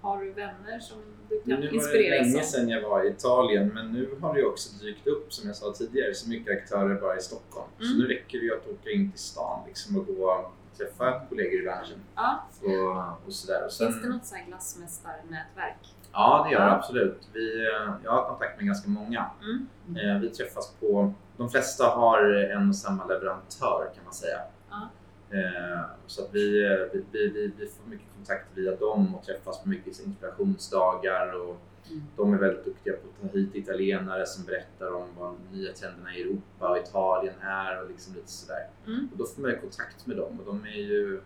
[0.00, 0.98] har du vänner som
[1.28, 2.44] du kan Nu var det inspireras länge av?
[2.44, 5.72] sedan jag var i Italien men nu har det också dykt upp som jag sa
[5.72, 7.68] tidigare så mycket aktörer bara i Stockholm.
[7.78, 7.98] Så Mm.
[7.98, 11.62] nu räcker det ju att åka in till stan liksom och gå träffa kollegor i
[11.62, 12.44] branschen Ja.
[12.62, 13.64] och, och sådär.
[13.64, 15.94] Och sen, Finns det något glassmästarnätverk?
[16.12, 17.28] Ja det gör det absolut.
[17.32, 19.30] Vi, eh, jag har kontakt med ganska många.
[19.42, 19.66] Mm.
[19.96, 24.38] Eh, Vi träffas på, de flesta har en och samma leverantör kan man säga.
[24.70, 24.88] Ja.
[25.38, 26.50] Eh, Så att vi,
[26.92, 31.56] vi, vi, vi, vi får mycket kontakt via dem och träffas på mycket inspirationsdagar och
[31.90, 32.02] Mm.
[32.16, 35.72] de är väldigt duktiga på att ta hit italienare som berättar om vad de nya
[35.72, 38.66] trenderna i Europa och Italien är och liksom lite sådär.
[38.86, 39.08] Mm.
[39.12, 41.20] Och då får man ju kontakt med dem och de är ju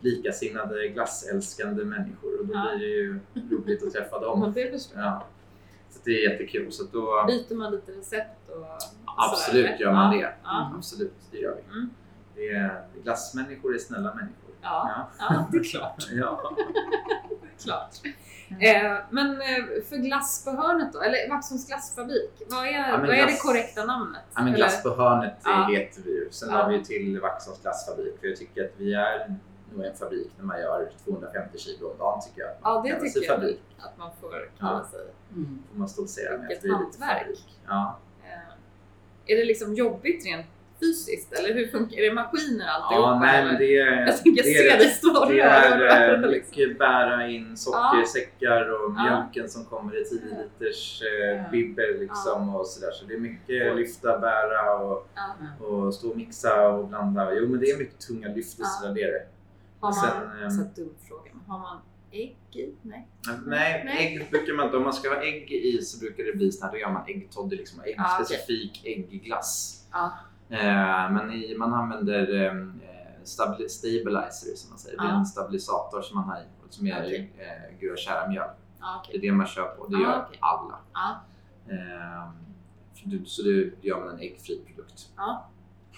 [0.00, 2.74] likasinnade glassälskande människor och då Ja.
[2.76, 4.54] blir det ju roligt att träffa dem.
[4.94, 5.26] Ja.
[5.90, 6.72] Så det är jättekul.
[6.72, 8.66] Så då, Byter man lite recept och
[9.16, 9.76] absolut sådär?
[9.80, 10.34] gör man det.
[10.42, 10.72] Ja.
[10.76, 11.62] Absolut, det gör vi.
[11.72, 11.90] Mm.
[12.34, 14.51] Det är, glassmänniskor är snälla människor.
[14.62, 15.08] Ja.
[15.18, 16.04] ja, det är klart.
[16.12, 16.52] Ja.
[17.40, 17.94] Det är klart.
[18.60, 23.10] Eh, men eh, för glass på hörnet då, eller Vaxholms glassfabrik, vad är, men vad
[23.10, 24.22] är det glass- korrekta namnet?
[24.34, 25.68] Ja, men glass på hörnet Ja.
[25.70, 26.28] heter vi ju.
[26.30, 26.56] Sen Ja.
[26.62, 28.20] har vi till Vaxholms glassfabrik.
[28.20, 29.34] För jag tycker att vi är
[29.74, 32.50] nog en fabrik när man gör 250 kilo om dagen tycker jag.
[32.62, 33.34] Ja, det tycker jag.
[33.34, 33.62] fabrik.
[33.78, 35.00] Att man får kalla sig.
[35.32, 35.62] Mm.
[35.70, 37.18] får man stoltsera med att vi är lite hantverk.
[37.20, 37.58] fabrik.
[37.66, 37.98] Ja.
[38.24, 40.46] Eh, är det liksom jobbigt rent
[40.82, 43.08] fysiskt eller hur funkar Är det maskiner alltihopa?
[43.08, 44.06] ja, nej men det är...
[44.06, 46.60] Jag tänker det se är dig stå Det och är röra eh, dig, liksom.
[46.60, 49.02] mycket bära in sockersäckar och Ja.
[49.04, 51.44] mjölken som kommer i 10 liters eh, Ja.
[51.52, 52.92] bibber liksom och sådär.
[52.92, 55.66] Så det är mycket lyfta, bära och, Ja.
[55.66, 57.34] och stå och mixa och blanda.
[57.34, 58.68] Jo men det är mycket tunga lyft och Ja.
[58.80, 59.26] sådär det är det.
[59.80, 61.78] Har man, Sen, ehm, så dum fråga, har man
[62.12, 62.74] ägg i?
[62.82, 63.08] Nej.
[63.46, 64.06] Nej, Nej.
[64.16, 64.76] ägg brukar man inte.
[64.76, 67.02] Om man ska ha ägg i så brukar det bli så här, då gör man
[67.08, 68.04] äggtoddy, liksom Ja, okej.
[68.20, 69.84] äggspecifik äggglass.
[69.92, 70.12] Ja.
[70.52, 72.54] Eh, men i, man använder eh,
[73.24, 74.96] stabil- stabilizer som man säger.
[74.98, 75.14] Det är Ja.
[75.18, 77.32] en stabilisator som man har i som är Okej.
[77.38, 78.48] eh, gula käramjöl.
[78.80, 79.86] Ja, Det är det man kör på.
[79.86, 80.38] Det Ja, gör okej.
[80.40, 80.78] alla.
[80.92, 81.20] Ja.
[81.72, 82.30] Eh,
[82.94, 85.08] för du- så det gör man en äggfri produkt.
[85.16, 85.48] ja.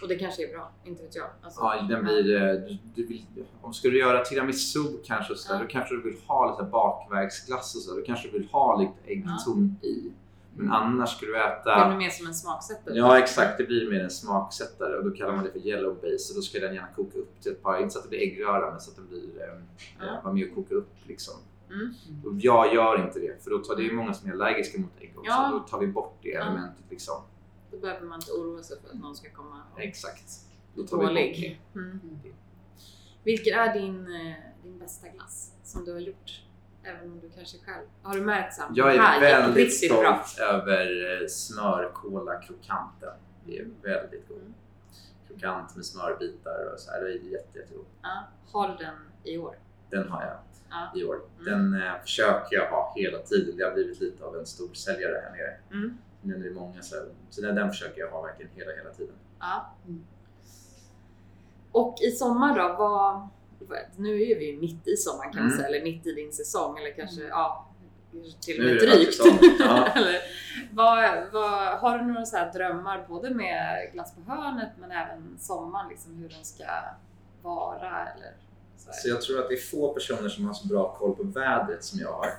[0.03, 1.27] Och det kanske är bra, inte vet jag.
[1.43, 3.27] Alltså, Ja, den blir, eh, du, du vill,
[3.63, 5.63] om ska du göra tiramisu kanske, så där, Ja.
[5.63, 7.97] då kanske du vill ha lite bakverksglass och så.
[7.97, 10.13] Då kanske du vill ha lite äggton i.
[10.57, 11.79] Men annars ska du äta...
[11.79, 12.95] Det blir mer som en smaksättare.
[12.97, 16.33] Ja exakt, det blir mer en smaksättare och då kallar man det för yellow base
[16.33, 18.19] och då ska den gärna koka upp till ett par, inte så att det blir
[18.21, 19.61] äggröra men så att det blir, eh,
[20.01, 20.05] Ja.
[20.19, 21.35] eh, vara med och koka upp liksom.
[21.71, 21.95] Mm.
[22.25, 24.91] Och jag gör inte det för då tar det är många som är allergiska mot
[25.01, 25.31] ägg också.
[25.31, 25.51] Ja.
[25.53, 27.15] Då tar vi bort det elementet liksom.
[27.71, 30.31] Då behöver man inte oroa sig för att någon ska komma och Exakt.
[30.75, 31.61] Då tar vi bort dålig.
[31.75, 32.01] Mm.
[33.25, 36.43] Vilken är din, eh, din bästa glass som du har gjort?
[36.85, 37.85] Även om du kanske själv...
[38.03, 38.73] Har du märkt samma?
[38.75, 40.45] Jag här är gick väldigt stolt bra.
[40.47, 43.13] över eh, smörkola-krokanten.
[43.47, 44.39] Det är väldigt god.
[44.39, 44.55] Mm.
[45.29, 47.01] Krokant med smörbitar och så här.
[47.01, 47.85] Det är jätte, jättegod.
[48.03, 48.23] Ja.
[48.53, 49.59] Har du den i år?
[49.91, 50.37] Den har jag
[50.71, 51.01] Ja.
[51.01, 51.21] i år.
[51.41, 51.45] Mm.
[51.73, 53.57] Den eh, försöker jag ha hela tiden.
[53.57, 55.57] Det har blivit lite av en stor säljare här nere.
[55.71, 55.99] Mm.
[56.23, 56.97] Nu är många så,
[57.31, 59.15] så den, den försöker jag ha verkligen hela, hela tiden.
[59.41, 59.75] Ja.
[59.87, 60.07] Mm.
[61.73, 63.29] Och i sommar då, vad...
[63.97, 65.57] Nu är vi ju mitt i sommaren kan man Mm.
[65.65, 67.31] säga, eller mitt i din säsong eller kanske, Mm.
[67.31, 67.69] ja,
[68.41, 69.21] till och med drygt.
[69.59, 69.87] Ja.
[69.95, 70.19] eller,
[70.73, 75.37] vad, vad, har du några så här drömmar både med glass på hörnet men även
[75.41, 76.65] sommaren, liksom hur den ska
[77.43, 78.33] vara eller
[78.77, 81.85] så jag tror att det är få personer som har så bra koll på vädret
[81.85, 82.27] som jag har.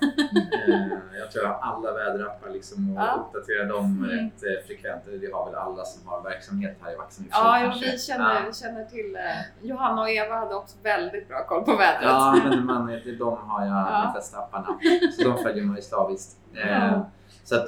[0.68, 3.26] Eh, jag tror jag har alla väderappar liksom och Ja.
[3.28, 4.10] uppdaterar dem Mm.
[4.10, 5.02] rätt eh, frekvent.
[5.20, 8.52] Det har väl alla som har verksamhet här i Vaxholm Ja, vi känner, Ja.
[8.52, 12.02] känner till eh, Johanna och Eva hade också väldigt bra koll på vädret.
[12.02, 12.86] Ja, men man,
[13.18, 14.02] de har jag Ja.
[14.04, 14.78] de flesta apparna.
[15.16, 16.36] Så de följer man ju slaviskt.
[16.52, 17.10] Ja.
[17.44, 17.66] Så att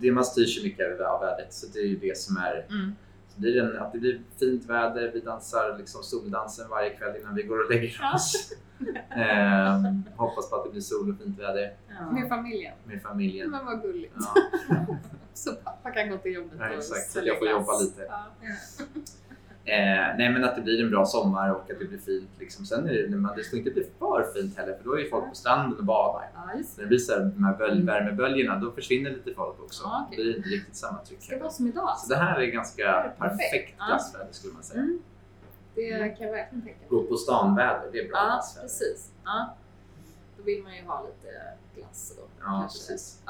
[0.00, 1.52] det man styrs ju mycket av vädret.
[1.52, 2.96] Så det är ju det som är Mm.
[3.40, 7.34] Blir det en, att det blir fint väder, vi dansar liksom soldansen varje kväll innan
[7.34, 8.14] vi går och lägger Ja.
[8.14, 8.52] oss.
[9.10, 9.82] eh,
[10.16, 11.72] hoppas på att det blir sol och fint väder
[12.12, 12.74] Med familjen.
[12.84, 13.50] med familjen.
[13.50, 14.14] Men vad gulligt.
[14.68, 14.86] Ja,
[15.34, 17.60] Så pappa kan gå till jobbet Ja, och exakt, sälja jag får glass.
[17.60, 18.02] jobba lite.
[18.08, 18.24] Ja.
[19.70, 22.30] Eh, nej men att det blir en bra sommar och att det blir fint.
[22.38, 22.64] Liksom.
[22.66, 25.10] Sen är det, men det ska inte bli för fint heller för då är ju
[25.10, 26.30] folk på stranden och badar.
[26.34, 26.82] Ja, just det.
[26.82, 29.82] när det blir så här, de här böl- värmeböljorna då försvinner lite folk också.
[29.84, 30.16] Ja, okej.
[30.16, 31.18] Det blir inte riktigt samma tryck.
[31.20, 31.98] Det ska vara som idag.
[31.98, 33.18] Så det här är ganska är perfekt.
[33.50, 33.86] perfekt Ja.
[33.86, 34.80] glassväder skulle man säga.
[34.80, 35.02] Mm.
[35.74, 36.88] Det kan jag verkligen tänka mig.
[36.88, 38.64] Gå på stan-väder, det är bra Ja, glassväder.
[38.68, 39.10] precis.
[39.24, 39.54] Ja.
[40.36, 41.36] Då vill man ju ha lite
[41.76, 42.22] glass då.
[42.40, 42.78] Ja, kanske.
[42.78, 43.22] precis.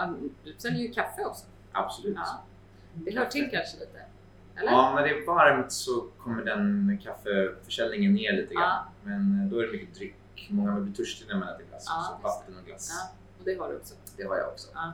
[0.45, 1.45] Du säljer ju kaffe också.
[1.73, 2.17] Absolut.
[2.17, 2.43] Ja.
[2.95, 3.99] Det hör till kanske lite.
[4.61, 4.71] Eller?
[4.71, 8.63] Ja, när det är varmt så kommer den kaffeförsäljningen ner lite grann.
[8.65, 8.85] Ja.
[9.03, 10.49] Men eh, då är det mycket dryck.
[10.51, 11.85] Många blir törstiga när man äter glass.
[11.89, 12.91] Ja, just Vatten och glass.
[12.93, 13.95] Ja, och det har du också.
[14.17, 14.69] Det har jag också.
[14.75, 14.93] Ja.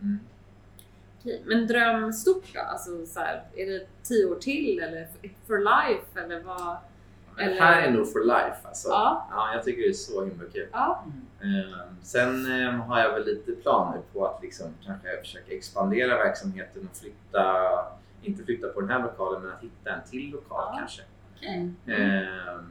[0.00, 0.18] Mm.
[1.20, 1.42] Okej.
[1.46, 2.60] Men dröm stort då?
[2.60, 5.08] Alltså så här, är det tio år till eller
[5.46, 6.76] for life eller vad?
[7.36, 8.88] Men det här är nog for life alltså.
[8.88, 9.28] Ja.
[9.30, 10.68] Ja, jag tycker det är så himla kul.
[10.72, 11.04] Ja.
[11.42, 16.88] Ehm, sen ehm, har jag väl lite planer på att liksom kanske försöka expandera verksamheten
[16.90, 17.42] och flytta,
[18.26, 20.76] inte flytta på den här lokalen men att hitta en till lokal Ja.
[20.78, 21.02] kanske.
[21.36, 21.70] Okej.
[21.86, 22.70] Ehm,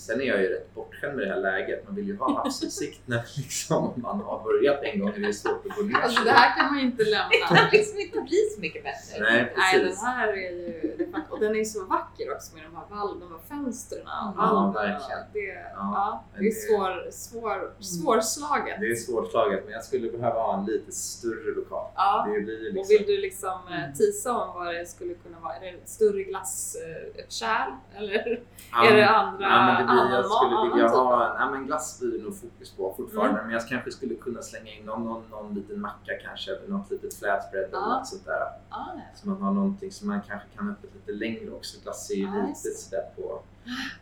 [0.00, 1.84] sen är jag ju rätt bortskämd med det här läget.
[1.86, 5.32] Man vill ju ha havsutsikt när liksom man har börjat en gång och det är
[5.32, 7.46] svårt att gå ner Alltså det här kan man ju inte Det lämna.
[7.48, 9.20] kan liksom inte bli så mycket bättre.
[9.20, 10.02] Nej, Nej, den precis.
[10.04, 10.94] här är ju...
[10.98, 14.02] det Och den är ju så vacker också med de här, val, de här fönstren
[14.02, 15.20] och Ja, verkligen.
[15.32, 18.76] Det, Ja, ja, det är det- svår, svår, svårslaget.
[18.80, 21.90] Det är svårslaget men jag skulle behöva ha en lite större lokal.
[21.96, 22.26] Ja.
[22.34, 22.96] Det blir ju Och liksom...
[22.98, 25.54] vill du liksom eh, tisa om vad det skulle kunna vara?
[25.56, 27.70] Är det ett större glass, eh, ett kärl?
[27.96, 28.42] Eller
[28.72, 30.96] Ja, är det andra, Ja, annan jag skulle vilja typ?
[30.96, 33.30] ha, nej, men glass blir det nog fokus på fortfarande.
[33.38, 33.44] Mm.
[33.44, 36.90] Men jag kanske skulle kunna slänga in någon, någon, någon liten macka kanske eller något
[36.90, 38.46] litet flatbread eller något sånt där.
[38.68, 38.84] Ah.
[39.14, 41.80] Så man har någonting som man kanske kan öppna lite längre också.
[41.82, 43.42] Glass är ju just lite sådär på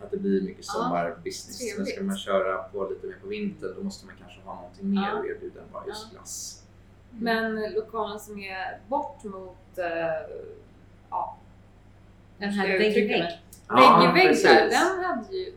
[0.04, 1.76] att det blir mycket sommarbusiness.
[1.76, 4.90] Men ska man köra på lite mer på vintern då måste man kanske ha någonting
[4.90, 6.62] mer att erbjuda än bara just glass.
[7.10, 9.78] Men lokalen som är bort mot...
[9.78, 9.86] eh,
[11.10, 11.36] ja,
[12.38, 12.78] Den här jag
[13.68, 14.36] vägg i vägg.
[14.44, 15.54] Ja, där, den hade ju...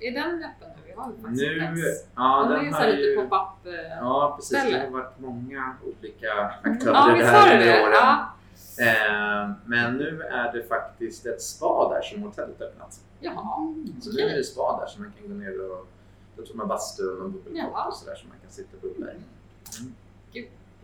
[0.00, 0.90] Är den öppen nu?
[0.90, 2.04] Jag har ju faktiskt Nu, ens...
[2.16, 3.66] ja den är den så har här lite pop-up.
[3.66, 4.78] eh, Ja precis, det ställe.
[4.84, 6.32] har varit många olika
[6.64, 6.76] Mm.
[6.76, 7.82] aktörer Ja, där var det under det?
[7.82, 7.92] åren.
[7.92, 8.32] Ja.
[8.80, 13.00] Eh, men nu är det faktiskt ett spa där som hotellet öppnat.
[13.20, 13.74] Jaha.
[14.00, 15.86] Så nu är det spa där så man kan gå ner och
[16.36, 17.86] då tror man bastu och Jaha.
[17.88, 19.16] och sådär så man kan sitta och bubbla i.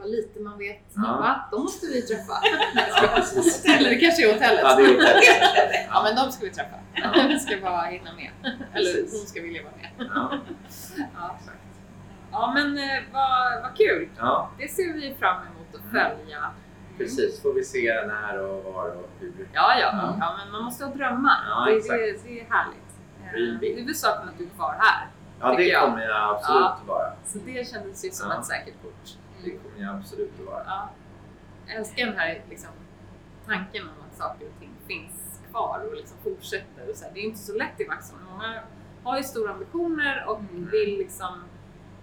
[0.02, 0.82] Vad lite man vet.
[0.94, 1.02] Ja.
[1.02, 1.48] Va?
[1.50, 2.32] De måste vi träffa.
[3.64, 3.74] Ja.
[3.76, 4.60] Eller det kanske är hotellet.
[4.62, 5.86] Ja, det är hotellet.
[5.90, 6.76] Ja, men de ska vi träffa.
[6.94, 7.24] Ja.
[7.28, 8.30] Vi ska bara hinna med.
[8.74, 9.12] Eller Precis.
[9.20, 10.10] hon ska vilja vara med.
[10.14, 10.38] Ja,
[11.14, 11.38] Ja,
[12.32, 14.08] ja men eh, vad, vad kul.
[14.18, 16.50] Ja, Det ser vi fram emot att följa.
[16.98, 17.42] precis.
[17.42, 19.48] Får vi se när och var och hur.
[19.52, 20.16] Ja, ja, Ja.
[20.20, 20.34] ja.
[20.38, 21.38] men man måste ha drömmar.
[21.50, 21.98] Ja, det, exakt.
[21.98, 22.92] det, det är härligt.
[23.26, 23.76] Eh, Dream big.
[23.76, 25.06] Huvudsaken att du är kvar här.
[25.40, 25.82] Ja, det jag.
[25.82, 26.78] kommer jag absolut Ja.
[26.86, 27.12] vara.
[27.26, 28.38] Så det kändes ju som Ja.
[28.40, 29.16] ett säkert kort.
[29.44, 30.62] Det kommer jag absolut att vara.
[30.66, 30.90] Ja.
[31.66, 32.70] Jag älskar den här liksom,
[33.46, 36.90] tanken om att saker och ting finns kvar och liksom fortsätter.
[36.90, 37.12] Och så här.
[37.14, 38.24] Det är inte så lätt i Vaxholm.
[38.30, 38.62] Många
[39.02, 40.68] har ju stora ambitioner och Mm.
[40.70, 41.42] vill, liksom,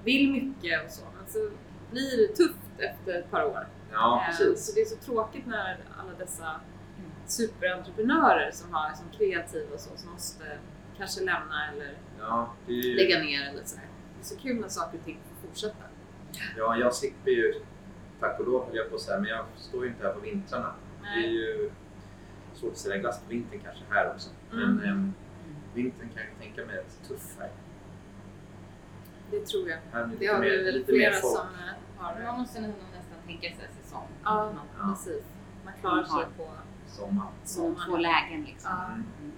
[0.04, 1.04] vill mycket och så.
[1.18, 1.50] Men så
[1.92, 3.68] blir det tufft efter ett par år.
[3.92, 4.56] Ja, Eh.
[4.56, 6.60] Så det är så tråkigt när alla dessa
[7.26, 10.44] superentreprenörer som har som kreativa och så, som måste
[10.98, 13.78] kanske lämna eller Ja, är lägga ner eller så.
[13.78, 13.88] här.
[14.16, 15.84] Det är så kul när saker och ting får fortsätta.
[16.58, 17.54] Ja, jag slipper ju,
[18.20, 20.20] tack och lov höll jag på att säga, men jag står ju inte här på
[20.20, 20.74] vintrarna.
[21.02, 21.34] Det är Nej.
[21.36, 21.72] ju
[22.54, 24.30] svårt att sälja glass på vintern kanske här också.
[24.54, 24.76] Mm.
[24.76, 25.14] Men ehm,
[25.74, 27.50] vintern kan jag tänka mig är tuff här.
[29.32, 29.78] Det tror jag.
[29.92, 31.38] här är Det lite har vi mer- väl lite mer flera folk.
[31.38, 34.08] som eh, har Man måste nog nästan tänka sig säsong.
[34.24, 34.88] Ja, Någon- Ja.
[34.90, 35.24] precis.
[35.66, 36.48] Man klarar sig på
[36.88, 37.28] Sommar.
[37.56, 38.72] Två, två lägen liksom.
[38.80, 38.86] Ja.
[38.86, 39.32] Mm.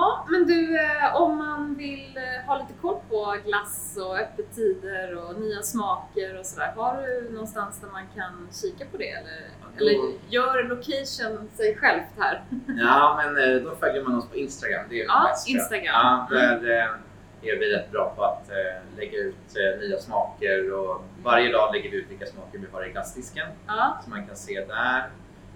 [0.00, 5.16] Ja, men du, eh, om man vill eh, ha lite koll på glass och öppettider
[5.24, 9.10] och nya smaker och sådär, har du någonstans där man kan kika på det?
[9.10, 9.40] Eller,
[9.78, 12.42] då- eller gör location sig självt här?
[12.66, 14.84] Ja, men eh, då följer man oss på Instagram.
[14.90, 15.54] Det är Ja, jag.
[15.54, 15.84] Instagram.
[15.94, 18.50] Ja, där eh, är vi rätt bra på att
[18.96, 22.90] lägga ut nya smaker och varje dag lägger vi ut vilka smaker vi har i
[22.92, 23.46] glassdisken.
[23.66, 25.08] Ja, som man kan se där.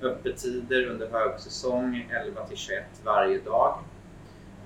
[0.02, 3.78] Öppettider under högsäsong 11 till 21 varje dag.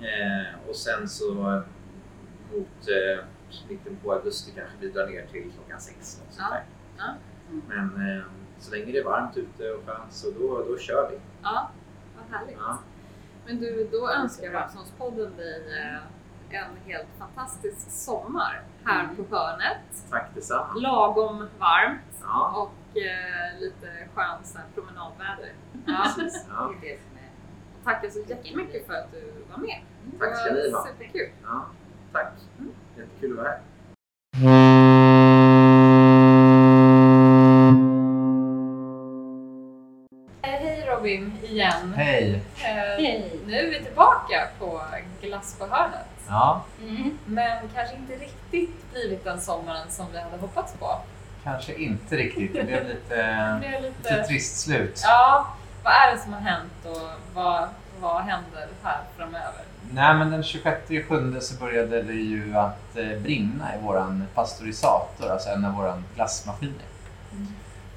[0.01, 1.35] Eh, och sen så
[2.53, 3.25] mot eh,
[3.69, 5.97] mitten på augusti kanske vi drar ner till klockan 6.
[6.29, 6.57] Och sånt Ja,
[6.99, 7.15] ja.
[7.69, 8.25] Men eh,
[8.59, 11.19] så länge det är varmt ute och skönt så då, då kör vi.
[11.43, 11.71] ja,
[12.17, 12.57] vad härligt.
[12.59, 12.79] Ja.
[13.47, 15.99] Men du, då önskar Rapsonspodden dig eh,
[16.51, 19.17] en helt fantastisk sommar här Mm.
[19.17, 19.79] på hörnet.
[20.11, 20.75] Tack detsamma.
[20.77, 25.53] Lagom varmt Ja, och eh, lite skönt promenadväder.
[25.87, 26.07] Ja,
[26.49, 26.75] Ja.
[27.89, 29.81] Tackar så jättemycket för att du var med.
[30.19, 30.87] Tack ska ni ha.
[30.87, 31.29] Superkul.
[31.43, 31.67] Ja,
[32.13, 32.33] tack.
[32.97, 33.61] Jättekul att vara här.
[40.43, 41.93] Eh, Hej Robin igen.
[41.97, 42.43] Hej!
[42.57, 43.41] Eh, Hej!
[43.47, 44.81] Nu är vi tillbaka på
[45.21, 46.07] Glass på hörnet.
[46.29, 47.19] Ja, Mm.
[47.27, 50.87] Men kanske inte riktigt blivit den sommaren som vi hade hoppats på.
[51.45, 52.53] kanske inte riktigt.
[52.55, 54.25] Det blev lite, Det är lite lite...
[54.25, 55.01] trist slut.
[55.05, 55.55] Ja,
[55.89, 57.69] vad är det som har hänt och vad,
[58.01, 59.63] vad händer här framöver?
[59.93, 65.31] Nej, men den 26 juli så började det ju att eh, brinna i våran pasteurisator,
[65.31, 66.85] alltså en av våra glassmaskiner.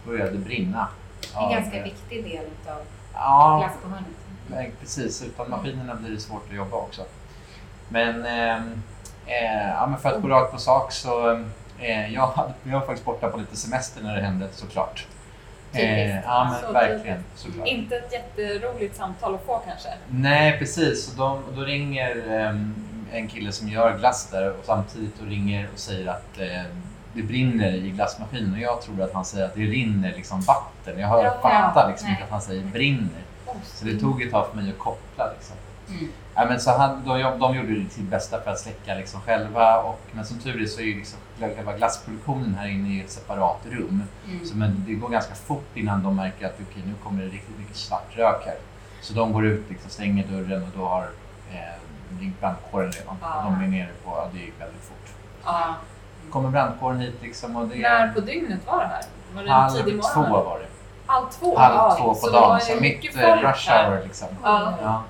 [0.05, 0.87] Började brinna.
[1.33, 2.77] En av, ganska eh, viktig del utav
[3.13, 4.07] Ja, glass på hörnet.
[4.47, 5.23] Nej, precis.
[5.23, 7.05] Utan maskinerna blir det svårt att jobba också.
[7.89, 8.81] Men, ehm,
[9.25, 11.31] eh, ja, men för att gå rakt på sak så
[11.79, 15.07] eh, jag, hade, jag var faktiskt borta på lite semester när det hände såklart.
[15.73, 16.23] Eh, Typiskt.
[16.25, 17.23] ja men Så verkligen.
[17.35, 17.67] Såklart.
[17.67, 19.89] Inte ett jätteroligt samtal att få kanske.
[20.09, 22.75] Nej precis, och de, då ringer ehm,
[23.11, 26.63] en kille som gör glass där och samtidigt då ringer och säger att eh,
[27.13, 30.99] det brinner i glassmaskinen och jag tror att han säger att det rinner liksom vatten.
[30.99, 32.11] Jag hör, Ja, fattar liksom nej.
[32.13, 33.21] inte att han säger brinner.
[33.63, 35.31] Så det tog ett tag för mig att koppla.
[35.33, 35.55] Liksom.
[35.89, 36.11] Mm.
[36.35, 39.81] Ja, men så han, de, de gjorde ju sitt bästa för att släcka liksom själva.
[39.81, 41.19] Och, men som tur är så är ju liksom
[41.49, 44.03] själva glassproduktionen här inne i ett separat rum.
[44.27, 44.45] Mm.
[44.45, 47.59] Så, men det går ganska fort innan de märker att okej, nu kommer det riktigt
[47.59, 48.55] mycket svart rök här.
[49.01, 51.09] Så de går ut, liksom, stänger dörren och då har
[51.51, 53.17] eh, ringt brandkåren redan.
[53.21, 53.37] Ah.
[53.37, 55.13] Och de är nere på, ja det gick väldigt fort.
[55.43, 55.75] Ja.
[56.29, 59.03] kommer brandkåren hit liksom och det När på dygnet var det här?
[59.35, 60.65] Var det halv tidig två var det.
[61.05, 61.57] Halv två?
[61.57, 64.27] Halv två så på dagen, så mycket mitt eh, rush hour liksom.
[64.43, 64.73] Ja.
[64.81, 65.03] Ja.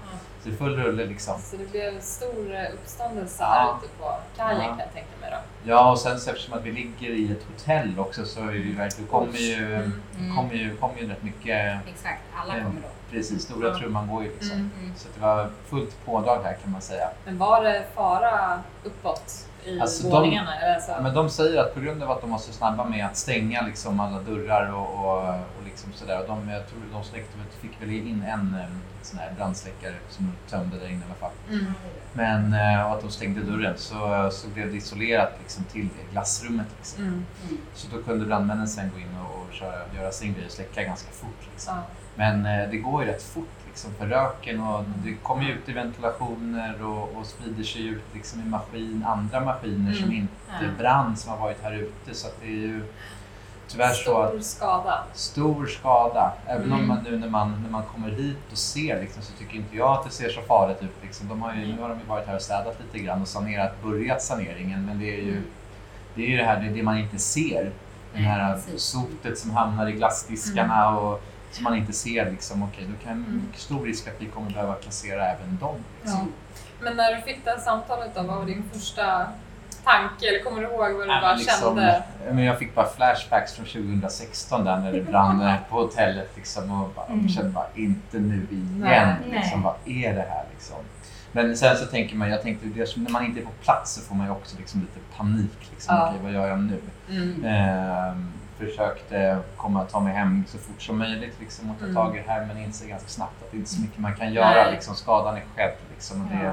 [0.44, 1.42] Så det är full rulle liksom.
[1.42, 3.48] Så det blev stor eh, uppståndelse Ja.
[3.48, 4.68] här ute på kajen Ja.
[4.68, 5.38] kan jag tänka mig då.
[5.70, 8.74] Ja, och sen så eftersom att vi ligger i ett hotell också så är det
[8.78, 10.02] verkligen, kommer ju, Mm.
[10.20, 10.36] Mm.
[10.36, 12.66] kommer ju, kommer ju rätt mycket, Exakt, alla Mm.
[12.66, 12.88] kommer då.
[13.12, 13.78] precis, stora Ja.
[13.78, 14.52] trumman går ju liksom.
[14.58, 14.72] Mm.
[14.80, 14.94] Mm.
[14.98, 17.10] Så det var fullt pådrag här kan man säga.
[17.26, 20.56] Men var det fara uppåt i Alltså, de- våningarna?
[20.60, 20.92] Eller så?
[21.02, 23.62] Men de säger att på grund av att de var så snabba med att stänga
[23.62, 26.24] liksom alla dörrar och, och, och liksom sådär.
[26.28, 28.66] De, jag tror de släckte, fick väl in en eh,
[29.02, 31.32] sån här brandsläckare som de tömde där inne i alla fall.
[31.50, 31.74] Mm.
[32.14, 36.12] Men eh, och att de stängde dörren så, så blev det isolerat liksom, till det
[36.12, 36.68] glassrummet.
[36.78, 37.04] Liksom.
[37.04, 37.26] Mm.
[37.50, 37.58] Mm.
[37.74, 40.84] Så då kunde brandmännen sen gå in och, och köra, göra sin grej och släcka
[40.84, 41.48] ganska fort.
[41.52, 41.74] Liksom.
[42.16, 45.74] Men eh, det går ju rätt fort liksom, för röken och det kommer ut i
[45.74, 50.16] ventilationer och, och sprider sig ut liksom, i maskin, andra maskiner som Mm.
[50.18, 50.68] inte Ja.
[50.78, 52.14] brann som har varit här ute.
[52.16, 52.84] Så det är ju
[53.68, 55.04] tyvärr så att Stor skada.
[55.14, 56.32] stor skada.
[56.48, 56.80] Även Mm.
[56.80, 59.78] om man nu när man, när man kommer hit och ser liksom, så tycker inte
[59.78, 60.96] jag att det ser så farligt ut.
[61.02, 61.28] Liksom.
[61.28, 63.84] De har ju, nu har de ju varit här och städat lite grann och sanerat,
[63.84, 64.86] börjat saneringen.
[64.86, 65.42] Men det är ju
[66.16, 67.72] det, är ju det här det, är det man inte ser.
[68.14, 72.32] Det här sotet som hamnar i glassdiskarna och som man inte ser.
[72.32, 73.44] Liksom, okej, då kan Mm.
[73.56, 75.76] stor risk att vi kommer behöva kassera även dem.
[76.02, 76.32] Liksom.
[76.82, 79.28] Men när du fick det här samtalet då, vad var din första
[79.84, 80.28] tanke?
[80.28, 82.04] Eller kommer du ihåg vad du Nej, bara liksom, kände?
[82.32, 86.90] men jag fick bara flashbacks från 2016 där när det brann på hotellet liksom, och
[86.96, 87.30] bara, Mm.
[87.30, 88.80] kände bara inte nu igen.
[88.80, 89.16] Nej.
[89.32, 90.78] Liksom, vad är det här liksom?
[91.34, 94.02] Men sen så tänker man, jag tänkte, det, när man inte är på plats så
[94.02, 95.70] får man ju också liksom lite panik.
[95.72, 95.96] Liksom.
[95.96, 96.08] Ja.
[96.08, 96.82] Okej, vad gör jag nu?
[97.10, 97.46] Mm.
[97.46, 98.32] Ehm,
[98.66, 101.96] försökte komma, ta mig hem så fort som möjligt liksom, och ta Mm.
[101.96, 104.16] tag i det här men inser ganska snabbt att det inte är så mycket man
[104.16, 104.50] kan göra.
[104.50, 104.72] Nej.
[104.72, 105.74] Liksom, skadan är skedd.
[105.94, 106.52] Liksom, och det, Ja.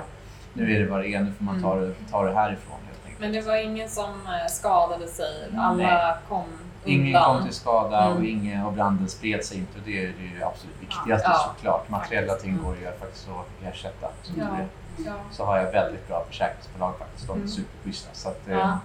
[0.52, 2.98] Nu är det vad det är, nu får man ta det, ta det härifrån helt
[3.04, 3.20] enkelt.
[3.20, 5.48] Men det var ingen som eh, skadade sig?
[5.58, 6.14] Alla Nej.
[6.28, 6.44] kom
[6.84, 7.36] Ingen undan?
[7.36, 8.28] kom till skada och Mm.
[8.28, 9.78] ingen och branden spred sig inte.
[9.78, 11.54] Och det är det absolut viktigaste Ja.
[11.56, 11.88] såklart.
[11.88, 14.08] Materiella ting går ju faktiskt att ersätta.
[14.22, 14.44] Så, Ja.
[14.44, 17.26] det, så har jag väldigt bra försäkringsbolag faktiskt.
[17.26, 17.48] De är Mm.
[17.48, 18.08] superschyssta.
[18.12, 18.78] Så att, Ja.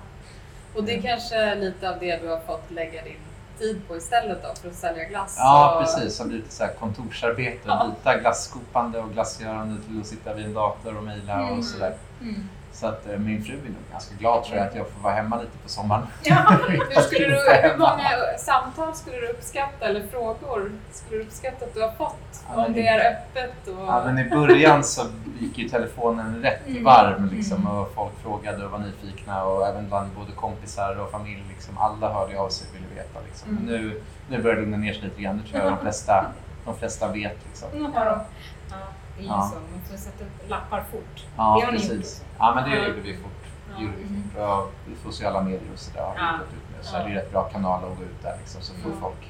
[0.76, 1.08] Och det är Mm.
[1.08, 3.18] kanske lite av det du har fått lägga din
[3.60, 5.36] tid på istället då för att sälja glass?
[5.40, 5.82] Ja, och...
[5.82, 6.16] precis.
[6.16, 7.60] Som lite så här kontorsarbete.
[7.66, 7.92] Ja.
[7.98, 11.60] Byta glasskopande och glassgörande till att sitta vid en dator och mejla Mm.
[11.60, 11.94] och sådär.
[12.22, 12.50] Mm.
[12.84, 15.14] Så att eh, min fru är nog ganska glad tror jag att jag får vara
[15.14, 16.08] hemma lite på sommaren.
[16.24, 16.36] Ja.
[16.68, 18.10] Hur, skulle du, hur många
[18.40, 22.44] samtal skulle du uppskatta, eller frågor, skulle du uppskatta att du har fått?
[22.56, 23.84] Ja, Om det- är öppet och...
[23.88, 25.02] Ja, men I början så
[25.40, 26.84] gick ju telefonen rätt Mm.
[26.84, 27.78] varm liksom, Mm.
[27.78, 31.44] och folk frågade och var nyfikna och även bland både kompisar och familj.
[31.50, 33.20] Liksom, alla hörde av sig och ville veta.
[33.26, 33.50] Liksom.
[33.50, 33.64] Mm.
[33.64, 35.36] Men Nu, nu börjar det lugna ner sig lite grann.
[35.44, 36.26] Nu tror jag de flesta,
[36.66, 37.38] de flesta vet.
[37.48, 37.70] Liksom.
[37.96, 38.26] Ja.
[38.70, 38.76] Ja,
[39.18, 39.50] det är ju Ja.
[39.54, 39.56] så.
[39.56, 41.16] Man får sätta upp lappar fort.
[41.38, 42.24] Ja, Det har ni gjort precis.
[42.40, 43.30] Ja, men det gjorde vi fort.
[43.70, 43.76] Ja.
[43.78, 44.24] Det gjorde vi Mm.
[44.36, 44.42] fort.
[44.42, 46.32] Och I sociala medier och sådär har vi Ja.
[46.32, 46.86] gått ut med.
[46.86, 47.00] Så Ja.
[47.02, 48.98] är det rätt bra kanal att gå ut där liksom, så får Ja.
[49.02, 49.30] folk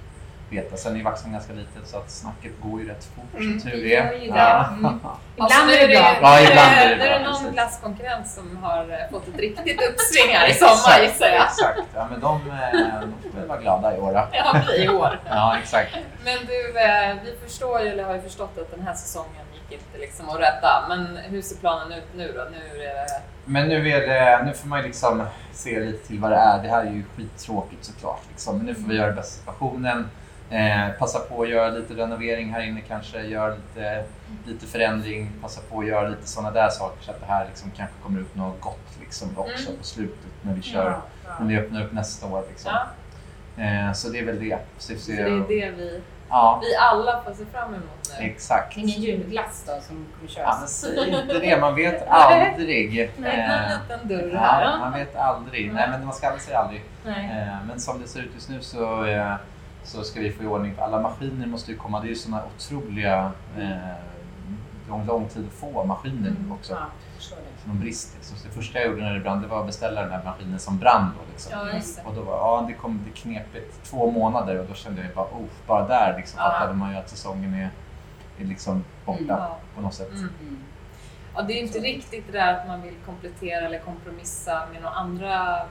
[0.49, 0.77] beta.
[0.77, 3.77] Sen är Vaxholm ganska litet så att snacket går ju rätt fort Mm, som tur
[3.77, 4.05] det är.
[4.05, 4.37] gör ju det.
[4.37, 4.67] Ja.
[4.67, 4.85] Mm.
[5.37, 6.17] Alltså, Ibland är det bra.
[6.21, 7.53] Ja, ibland är det Nu är bra, det någon precis.
[7.53, 11.43] glasskonkurrent som har eh, fått ett riktigt uppsving här i sommar gissar jag.
[11.45, 14.13] Exakt, ja, men de, eh, de får väl vara glada i år.
[14.13, 14.27] då.
[14.31, 15.19] Ja, i år.
[15.29, 15.89] Ja, exakt.
[16.25, 19.79] Men du, eh, vi förstår ju, eller har ju förstått att den här säsongen gick
[19.81, 20.85] inte liksom att rädda.
[20.89, 22.43] Men hur ser planen ut nu då?
[22.51, 23.21] Nu är det...
[23.45, 26.63] Men nu, är det, nu får man liksom se lite till vad det är.
[26.63, 28.21] Det här är ju skittråkigt såklart.
[28.29, 28.57] Liksom.
[28.57, 30.09] Men nu får vi göra det bästa situationen.
[30.49, 33.21] Eh, passa på att göra lite renovering här inne kanske.
[33.21, 34.03] Göra lite,
[34.45, 35.31] lite förändring.
[35.41, 38.19] Passa på att göra lite sådana där saker så att det här liksom kanske kommer
[38.21, 39.77] ut något gott liksom också Mm.
[39.79, 40.97] på slutet när vi kör.
[41.39, 42.43] När vi öppnar upp nästa år.
[42.49, 42.71] Liksom.
[42.73, 42.87] Ja,
[43.57, 44.57] Eh, så det är väl det.
[44.77, 46.01] Så, så det är det vi,
[46.33, 48.25] Ja, vi alla får se fram emot nu.
[48.25, 48.77] exakt.
[48.77, 50.59] Ingen julglass då som kommer Ja, köras?
[50.59, 51.59] men säg inte det.
[51.61, 53.11] Man vet aldrig.
[53.17, 54.61] Nej, Eh, en liten dörr här.
[54.61, 55.73] Ja, man vet aldrig.
[55.73, 56.83] Nej, men man ska aldrig säga aldrig.
[57.05, 57.25] Nej.
[57.47, 59.33] Eh, Men som det ser ut just nu så, eh,
[59.83, 61.99] så ska vi få i ordning för alla maskiner måste ju komma.
[61.99, 63.77] Det är ju sådana otroliga eh,
[64.89, 66.51] lång, lång tid att få maskiner Mm.
[66.51, 66.73] också.
[66.73, 66.85] Ja,
[67.23, 67.67] förstår det.
[67.67, 68.13] Någon brist.
[68.15, 68.37] Liksom.
[68.37, 70.59] Så det första jag gjorde när det brann det var att beställa den här maskinen
[70.59, 71.11] som brann.
[71.17, 71.51] Då, liksom.
[71.53, 72.09] Ja.
[72.09, 75.25] Och då var ja, det kom det knepigt två månader och då kände jag bara,
[75.25, 76.51] oh, bara där liksom, Ja.
[76.51, 77.69] fattade man ju att säsongen är,
[78.39, 79.39] är liksom borta Mm.
[79.75, 80.11] På något sätt.
[80.11, 80.29] Mm.
[80.41, 80.63] Mm.
[81.35, 84.95] Ja, det är inte riktigt det där att man vill komplettera eller kompromissa med några
[84.95, 85.61] andra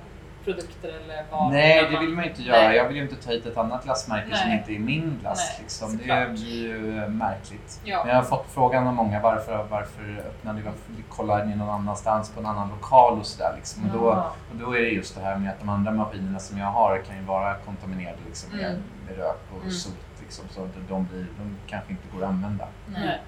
[0.44, 1.52] produkter eller vad.
[1.52, 2.60] Nej, det vill man ju inte göra.
[2.68, 2.76] Nej.
[2.76, 4.58] Jag vill ju inte ta hit ett annat glassmärke som Nej.
[4.58, 5.38] inte är min glass.
[5.52, 5.96] Nej, liksom.
[5.96, 7.80] Det blir ju eh, märkligt.
[7.84, 7.98] Ja.
[8.04, 11.70] Men jag har fått frågan av många varför, varför öppnar ni, varför kollar ni någon
[11.70, 13.52] annanstans på en annan lokal och sådär.
[13.56, 13.84] Liksom.
[13.90, 14.32] Och, då, Ja.
[14.50, 16.98] och då är det just det här med att de andra maskinerna som jag har
[16.98, 18.82] kan ju vara kontaminerade liksom, med, Mm.
[19.06, 19.70] med rök och Mm.
[19.70, 19.94] sot.
[20.20, 22.68] Liksom, så att de, blir, de kanske inte går att använda.
[22.88, 23.20] Nej.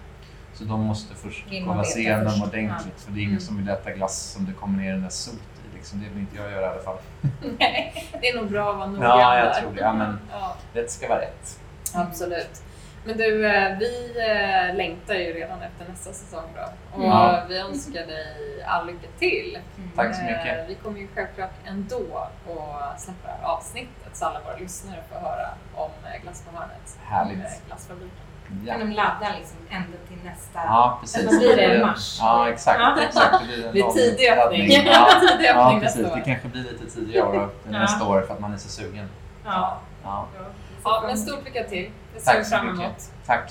[0.52, 3.00] Så de måste först kollas igenom ordentligt.
[3.00, 3.40] För det är ingen Mm.
[3.40, 5.53] som vill äta glass som det kommer ner den där sot i.
[5.84, 6.00] Liksom.
[6.00, 6.98] Det vill inte jag göra i alla fall.
[7.58, 9.60] Nej, det är nog bra att vara noga Ja, jag där.
[9.60, 9.80] tror det.
[9.80, 11.60] Ja, men- Ja, Rätt ska vara rätt.
[11.94, 12.62] absolut.
[13.06, 16.96] Men du, eh, vi eh, längtar ju redan efter nästa säsong då.
[16.98, 17.42] Och Ja.
[17.48, 19.58] vi önskar dig all lycka till.
[19.96, 20.68] Tack så Eh, mycket.
[20.68, 22.28] Vi kommer ju självklart ändå
[22.80, 26.56] att släppa det här avsnittet så alla våra lyssnare får höra om eh, Glass på
[26.56, 26.98] hörnet.
[27.04, 27.36] Härligt.
[27.36, 28.23] Om eh, glassfabriken.
[28.66, 28.72] Ja.
[28.72, 30.58] Kan de ladda liksom ända till nästa...
[30.64, 31.24] Ja, precis.
[31.26, 31.86] Vad blir det?
[31.86, 32.18] Mars?
[32.20, 32.80] Ja, exakt.
[32.80, 33.02] Ja.
[33.02, 33.36] exakt.
[33.40, 34.70] Det blir en Det är lång tidig öppning.
[34.70, 36.00] Ja, Tidig ja öppning precis.
[36.00, 37.48] nästa Det kanske blir lite tidigare Ja.
[37.70, 39.08] nästa år för att man är så sugen.
[39.44, 39.78] Ja.
[40.04, 40.26] Ja,
[40.84, 41.90] Ja, men stort lycka till.
[42.14, 42.80] Det ser Tack vi så fram mycket.
[42.80, 43.02] emot.
[43.26, 43.50] tack.